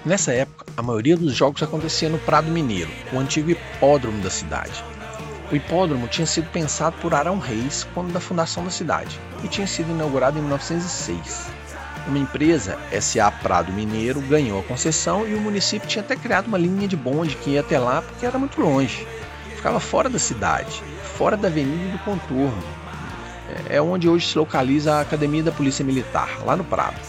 Nessa 0.04 0.34
época, 0.34 0.66
a 0.76 0.82
maioria 0.82 1.16
dos 1.16 1.36
jogos 1.36 1.62
acontecia 1.62 2.10
no 2.10 2.18
Prado 2.18 2.50
Mineiro, 2.50 2.90
o 3.14 3.20
antigo 3.20 3.52
hipódromo 3.52 4.20
da 4.24 4.32
cidade, 4.32 4.84
o 5.52 5.56
hipódromo 5.56 6.08
tinha 6.08 6.26
sido 6.26 6.50
pensado 6.50 6.96
por 7.02 7.14
Arão 7.14 7.38
Reis 7.38 7.86
quando 7.94 8.14
da 8.14 8.22
fundação 8.22 8.64
da 8.64 8.70
cidade 8.70 9.20
e 9.44 9.48
tinha 9.48 9.68
sido 9.68 9.92
inaugurado 9.92 10.38
em 10.38 10.42
1906. 10.42 11.48
Uma 12.08 12.18
empresa, 12.18 12.80
SA 13.00 13.30
Prado 13.32 13.72
Mineiro, 13.72 14.22
ganhou 14.22 14.60
a 14.60 14.64
concessão 14.64 15.28
e 15.28 15.36
o 15.36 15.40
município 15.40 15.88
tinha 15.88 16.04
até 16.04 16.16
criado 16.16 16.48
uma 16.48 16.58
linha 16.58 16.88
de 16.88 16.96
bonde 16.96 17.36
que 17.36 17.52
ia 17.52 17.60
até 17.60 17.78
lá 17.78 18.02
porque 18.02 18.26
era 18.26 18.40
muito 18.40 18.60
longe. 18.60 19.06
Ficava 19.56 19.80
fora 19.80 20.10
da 20.10 20.18
cidade, 20.18 20.82
fora 21.18 21.38
da 21.38 21.48
Avenida 21.48 21.92
do 21.92 22.00
Contorno. 22.00 22.64
É 23.70 23.82
onde 23.82 24.08
hoje 24.08 24.28
se 24.28 24.38
localiza 24.38 24.96
a 24.96 25.02
Academia 25.02 25.44
da 25.44 25.52
Polícia 25.52 25.84
Militar, 25.84 26.40
lá 26.46 26.56
no 26.56 26.64
Prado. 26.64 27.00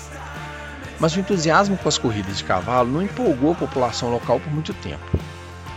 Mas 0.99 1.15
o 1.17 1.21
entusiasmo 1.21 1.77
com 1.79 1.89
as 1.89 1.97
corridas 1.97 2.39
de 2.39 2.45
cavalo 2.45 2.91
não 2.91 3.03
empolgou 3.03 3.53
a 3.53 3.55
população 3.55 4.11
local 4.11 4.41
por 4.41 4.53
muito 4.53 4.75
tempo. 4.75 5.05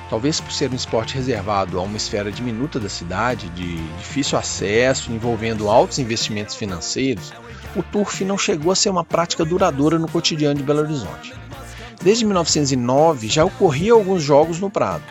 Talvez 0.09 0.39
por 0.39 0.51
ser 0.51 0.71
um 0.71 0.75
esporte 0.75 1.15
reservado 1.15 1.79
a 1.79 1.81
uma 1.81 1.97
esfera 1.97 2.31
diminuta 2.31 2.79
da 2.79 2.89
cidade, 2.89 3.49
de 3.49 3.75
difícil 3.97 4.37
acesso, 4.37 5.11
envolvendo 5.11 5.67
altos 5.67 5.97
investimentos 5.97 6.55
financeiros, 6.55 7.33
o 7.75 7.81
turf 7.81 8.23
não 8.23 8.37
chegou 8.37 8.71
a 8.71 8.75
ser 8.75 8.89
uma 8.89 9.03
prática 9.03 9.43
duradoura 9.43 9.97
no 9.97 10.07
cotidiano 10.07 10.55
de 10.55 10.63
Belo 10.63 10.81
Horizonte. 10.81 11.33
Desde 12.01 12.23
1909 12.23 13.27
já 13.27 13.43
ocorria 13.43 13.93
alguns 13.93 14.21
jogos 14.21 14.59
no 14.59 14.69
Prado, 14.69 15.03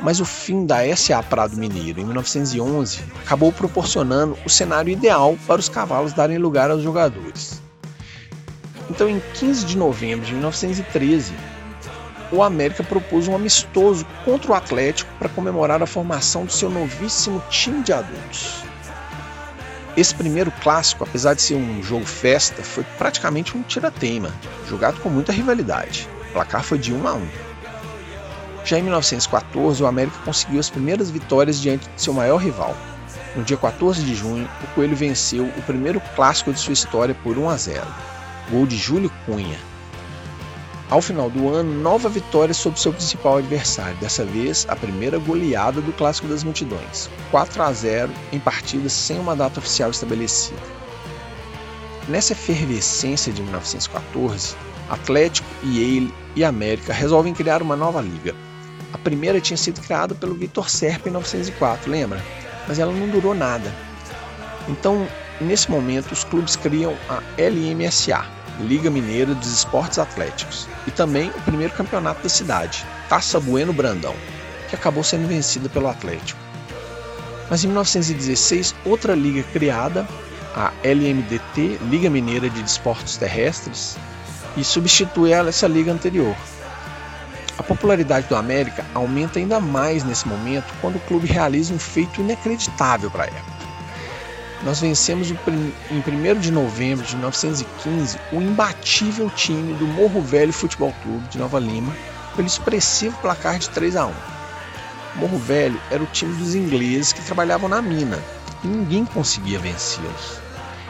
mas 0.00 0.18
o 0.18 0.24
fim 0.24 0.66
da 0.66 0.78
SA 0.96 1.22
Prado 1.22 1.56
Mineiro 1.56 2.00
em 2.00 2.04
1911 2.04 3.00
acabou 3.24 3.52
proporcionando 3.52 4.36
o 4.44 4.50
cenário 4.50 4.92
ideal 4.92 5.38
para 5.46 5.60
os 5.60 5.68
cavalos 5.68 6.12
darem 6.12 6.36
lugar 6.36 6.70
aos 6.70 6.82
jogadores. 6.82 7.62
Então, 8.90 9.08
em 9.08 9.22
15 9.34 9.64
de 9.64 9.78
novembro 9.78 10.26
de 10.26 10.32
1913, 10.32 11.32
o 12.32 12.42
América 12.42 12.82
propôs 12.82 13.28
um 13.28 13.34
amistoso 13.34 14.06
contra 14.24 14.52
o 14.52 14.54
Atlético 14.54 15.12
para 15.18 15.28
comemorar 15.28 15.82
a 15.82 15.86
formação 15.86 16.44
do 16.44 16.52
seu 16.52 16.70
novíssimo 16.70 17.42
time 17.48 17.82
de 17.82 17.92
adultos. 17.92 18.64
Esse 19.96 20.14
primeiro 20.14 20.50
clássico, 20.62 21.04
apesar 21.04 21.34
de 21.34 21.42
ser 21.42 21.54
um 21.54 21.80
jogo 21.82 22.04
festa, 22.04 22.62
foi 22.62 22.84
praticamente 22.98 23.56
um 23.56 23.62
tira-teima, 23.62 24.32
jogado 24.68 25.00
com 25.00 25.08
muita 25.08 25.32
rivalidade. 25.32 26.08
O 26.30 26.32
placar 26.32 26.64
foi 26.64 26.78
de 26.78 26.92
1 26.92 27.06
a 27.06 27.14
1. 27.14 27.28
Já 28.64 28.78
em 28.78 28.82
1914, 28.82 29.82
o 29.82 29.86
América 29.86 30.16
conseguiu 30.24 30.58
as 30.58 30.70
primeiras 30.70 31.10
vitórias 31.10 31.60
diante 31.60 31.88
de 31.88 32.02
seu 32.02 32.12
maior 32.12 32.38
rival. 32.38 32.74
No 33.36 33.44
dia 33.44 33.56
14 33.56 34.02
de 34.02 34.14
junho, 34.14 34.48
o 34.62 34.66
Coelho 34.74 34.96
venceu 34.96 35.44
o 35.44 35.62
primeiro 35.62 36.00
clássico 36.16 36.52
de 36.52 36.58
sua 36.58 36.72
história 36.72 37.14
por 37.22 37.38
1 37.38 37.48
a 37.48 37.56
0. 37.56 37.86
Gol 38.50 38.66
de 38.66 38.76
Júlio 38.76 39.12
Cunha, 39.24 39.58
ao 40.94 41.02
final 41.02 41.28
do 41.28 41.52
ano, 41.52 41.74
nova 41.82 42.08
vitória 42.08 42.54
sobre 42.54 42.78
seu 42.78 42.92
principal 42.92 43.38
adversário, 43.38 43.96
dessa 43.96 44.24
vez 44.24 44.64
a 44.68 44.76
primeira 44.76 45.18
goleada 45.18 45.80
do 45.80 45.92
Clássico 45.92 46.28
das 46.28 46.44
Multidões, 46.44 47.10
4 47.32 47.62
a 47.64 47.72
0 47.72 48.12
em 48.30 48.38
partidas 48.38 48.92
sem 48.92 49.18
uma 49.18 49.34
data 49.34 49.58
oficial 49.58 49.90
estabelecida. 49.90 50.56
Nessa 52.08 52.32
efervescência 52.32 53.32
de 53.32 53.42
1914, 53.42 54.54
Atlético, 54.88 55.48
Yale 55.64 56.14
e 56.36 56.44
América 56.44 56.92
resolvem 56.92 57.34
criar 57.34 57.60
uma 57.60 57.74
nova 57.74 58.00
liga. 58.00 58.32
A 58.92 58.98
primeira 58.98 59.40
tinha 59.40 59.56
sido 59.56 59.80
criada 59.80 60.14
pelo 60.14 60.36
Vitor 60.36 60.70
Serpa 60.70 61.08
em 61.08 61.10
1904, 61.10 61.90
lembra? 61.90 62.24
Mas 62.68 62.78
ela 62.78 62.92
não 62.92 63.08
durou 63.08 63.34
nada. 63.34 63.74
Então, 64.68 65.08
nesse 65.40 65.68
momento, 65.68 66.12
os 66.12 66.22
clubes 66.22 66.54
criam 66.54 66.96
a 67.08 67.20
LMSA, 67.36 68.43
Liga 68.60 68.90
Mineira 68.90 69.34
dos 69.34 69.52
Esportes 69.52 69.98
Atléticos, 69.98 70.68
e 70.86 70.90
também 70.90 71.30
o 71.30 71.42
primeiro 71.42 71.74
campeonato 71.74 72.22
da 72.22 72.28
cidade, 72.28 72.86
Taça 73.08 73.40
Bueno 73.40 73.72
Brandão, 73.72 74.14
que 74.68 74.76
acabou 74.76 75.02
sendo 75.02 75.26
vencida 75.26 75.68
pelo 75.68 75.88
Atlético. 75.88 76.38
Mas 77.50 77.64
em 77.64 77.68
1916, 77.68 78.74
outra 78.84 79.14
liga 79.14 79.42
criada, 79.52 80.06
a 80.54 80.72
LMDT, 80.84 81.78
Liga 81.90 82.08
Mineira 82.08 82.48
de 82.48 82.62
Desportos 82.62 83.16
Terrestres, 83.16 83.96
e 84.56 84.62
substitui 84.62 85.32
essa 85.32 85.66
liga 85.66 85.92
anterior. 85.92 86.36
A 87.58 87.62
popularidade 87.62 88.28
do 88.28 88.36
América 88.36 88.84
aumenta 88.94 89.38
ainda 89.38 89.58
mais 89.60 90.04
nesse 90.04 90.26
momento 90.28 90.72
quando 90.80 90.96
o 90.96 91.00
clube 91.00 91.26
realiza 91.26 91.74
um 91.74 91.78
feito 91.78 92.20
inacreditável 92.20 93.10
para 93.10 93.24
a 93.24 93.26
época 93.26 93.63
nós 94.64 94.80
vencemos 94.80 95.30
em 95.30 95.36
1 95.36 96.40
de 96.40 96.50
novembro 96.50 97.04
de 97.04 97.14
1915 97.16 98.18
o 98.32 98.40
imbatível 98.40 99.28
time 99.28 99.74
do 99.74 99.86
Morro 99.86 100.22
Velho 100.22 100.52
Futebol 100.52 100.94
Clube 101.02 101.28
de 101.28 101.38
Nova 101.38 101.60
Lima 101.60 101.94
pelo 102.34 102.48
expressivo 102.48 103.16
placar 103.18 103.58
de 103.58 103.68
3 103.68 103.96
a 103.96 104.06
1. 104.06 104.12
Morro 105.16 105.38
Velho 105.38 105.78
era 105.90 106.02
o 106.02 106.06
time 106.06 106.34
dos 106.36 106.54
ingleses 106.54 107.12
que 107.12 107.22
trabalhavam 107.22 107.68
na 107.68 107.82
mina 107.82 108.18
e 108.64 108.66
ninguém 108.66 109.04
conseguia 109.04 109.58
vencê-los. 109.58 110.40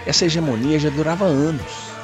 Essa 0.07 0.25
hegemonia 0.25 0.79
já 0.79 0.91
durava 0.91 1.25
anos. 1.25 1.95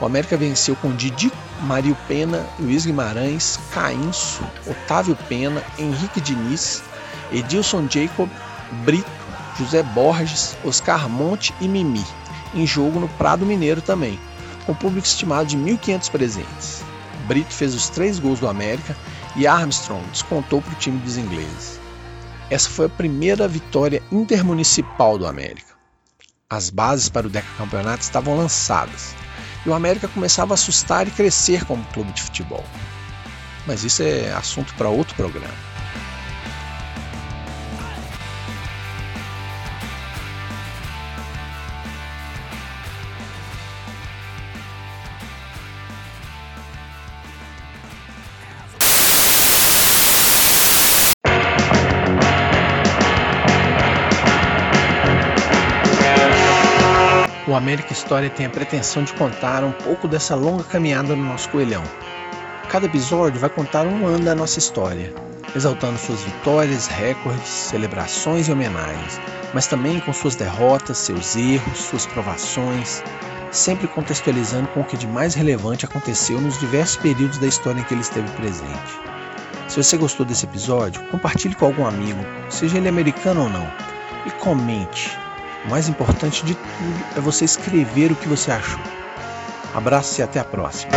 O 0.00 0.06
América 0.06 0.36
venceu 0.36 0.74
com 0.76 0.94
Didi, 0.96 1.30
Mario 1.62 1.96
Pena, 2.08 2.44
Luiz 2.58 2.86
Guimarães, 2.86 3.60
Caíncio, 3.72 4.44
Otávio 4.66 5.16
Pena, 5.28 5.62
Henrique 5.78 6.20
Diniz, 6.20 6.82
Edilson 7.30 7.86
Jacob, 7.88 8.28
Brito, 8.84 9.10
José 9.58 9.82
Borges, 9.82 10.56
Oscar 10.64 11.08
Monte 11.08 11.54
e 11.60 11.68
Mimi, 11.68 12.04
em 12.54 12.66
jogo 12.66 12.98
no 12.98 13.08
Prado 13.08 13.46
Mineiro 13.46 13.80
também, 13.80 14.18
com 14.66 14.74
público 14.74 15.06
estimado 15.06 15.46
de 15.46 15.56
1.500 15.56 16.10
presentes. 16.10 16.82
Brito 17.26 17.52
fez 17.52 17.74
os 17.74 17.88
três 17.88 18.18
gols 18.18 18.40
do 18.40 18.48
América 18.48 18.96
e 19.36 19.46
Armstrong 19.46 20.04
descontou 20.10 20.60
para 20.60 20.72
o 20.72 20.76
time 20.76 20.98
dos 20.98 21.16
ingleses. 21.16 21.80
Essa 22.50 22.68
foi 22.68 22.86
a 22.86 22.90
primeira 22.90 23.48
vitória 23.48 24.02
intermunicipal 24.12 25.16
do 25.16 25.26
América. 25.26 25.74
As 26.50 26.68
bases 26.70 27.08
para 27.08 27.26
o 27.26 27.30
decacampeonato 27.30 28.02
estavam 28.02 28.36
lançadas 28.36 29.14
e 29.64 29.68
o 29.68 29.74
América 29.74 30.08
começava 30.08 30.52
a 30.52 30.56
assustar 30.56 31.08
e 31.08 31.10
crescer 31.10 31.64
como 31.64 31.84
clube 31.86 32.12
de 32.12 32.22
futebol. 32.22 32.64
Mas 33.66 33.82
isso 33.82 34.02
é 34.02 34.32
assunto 34.32 34.74
para 34.74 34.88
outro 34.88 35.14
programa. 35.16 35.73
O 57.54 57.56
América 57.56 57.92
História 57.92 58.28
tem 58.28 58.46
a 58.46 58.50
pretensão 58.50 59.04
de 59.04 59.12
contar 59.12 59.62
um 59.62 59.70
pouco 59.70 60.08
dessa 60.08 60.34
longa 60.34 60.64
caminhada 60.64 61.14
no 61.14 61.24
nosso 61.24 61.48
coelhão. 61.50 61.84
Cada 62.68 62.86
episódio 62.86 63.38
vai 63.38 63.48
contar 63.48 63.86
um 63.86 64.08
ano 64.08 64.24
da 64.24 64.34
nossa 64.34 64.58
história, 64.58 65.14
exaltando 65.54 65.96
suas 65.96 66.20
vitórias, 66.22 66.88
recordes, 66.88 67.46
celebrações 67.46 68.48
e 68.48 68.52
homenagens, 68.52 69.20
mas 69.52 69.68
também 69.68 70.00
com 70.00 70.12
suas 70.12 70.34
derrotas, 70.34 70.98
seus 70.98 71.36
erros, 71.36 71.78
suas 71.78 72.06
provações, 72.06 73.04
sempre 73.52 73.86
contextualizando 73.86 74.66
com 74.70 74.80
o 74.80 74.84
que 74.84 74.96
de 74.96 75.06
mais 75.06 75.32
relevante 75.34 75.84
aconteceu 75.84 76.40
nos 76.40 76.58
diversos 76.58 76.96
períodos 76.96 77.38
da 77.38 77.46
história 77.46 77.78
em 77.78 77.84
que 77.84 77.94
ele 77.94 78.00
esteve 78.00 78.28
presente. 78.32 79.00
Se 79.68 79.80
você 79.80 79.96
gostou 79.96 80.26
desse 80.26 80.44
episódio, 80.44 81.00
compartilhe 81.04 81.54
com 81.54 81.66
algum 81.66 81.86
amigo, 81.86 82.18
seja 82.50 82.78
ele 82.78 82.88
americano 82.88 83.44
ou 83.44 83.48
não, 83.48 83.72
e 84.26 84.30
comente. 84.32 85.23
O 85.64 85.70
mais 85.70 85.88
importante 85.88 86.44
de 86.44 86.54
tudo 86.54 87.04
é 87.16 87.20
você 87.20 87.44
escrever 87.44 88.12
o 88.12 88.16
que 88.16 88.28
você 88.28 88.50
achou. 88.50 88.80
Abraço 89.74 90.20
e 90.20 90.22
até 90.22 90.38
a 90.38 90.44
próxima. 90.44 90.92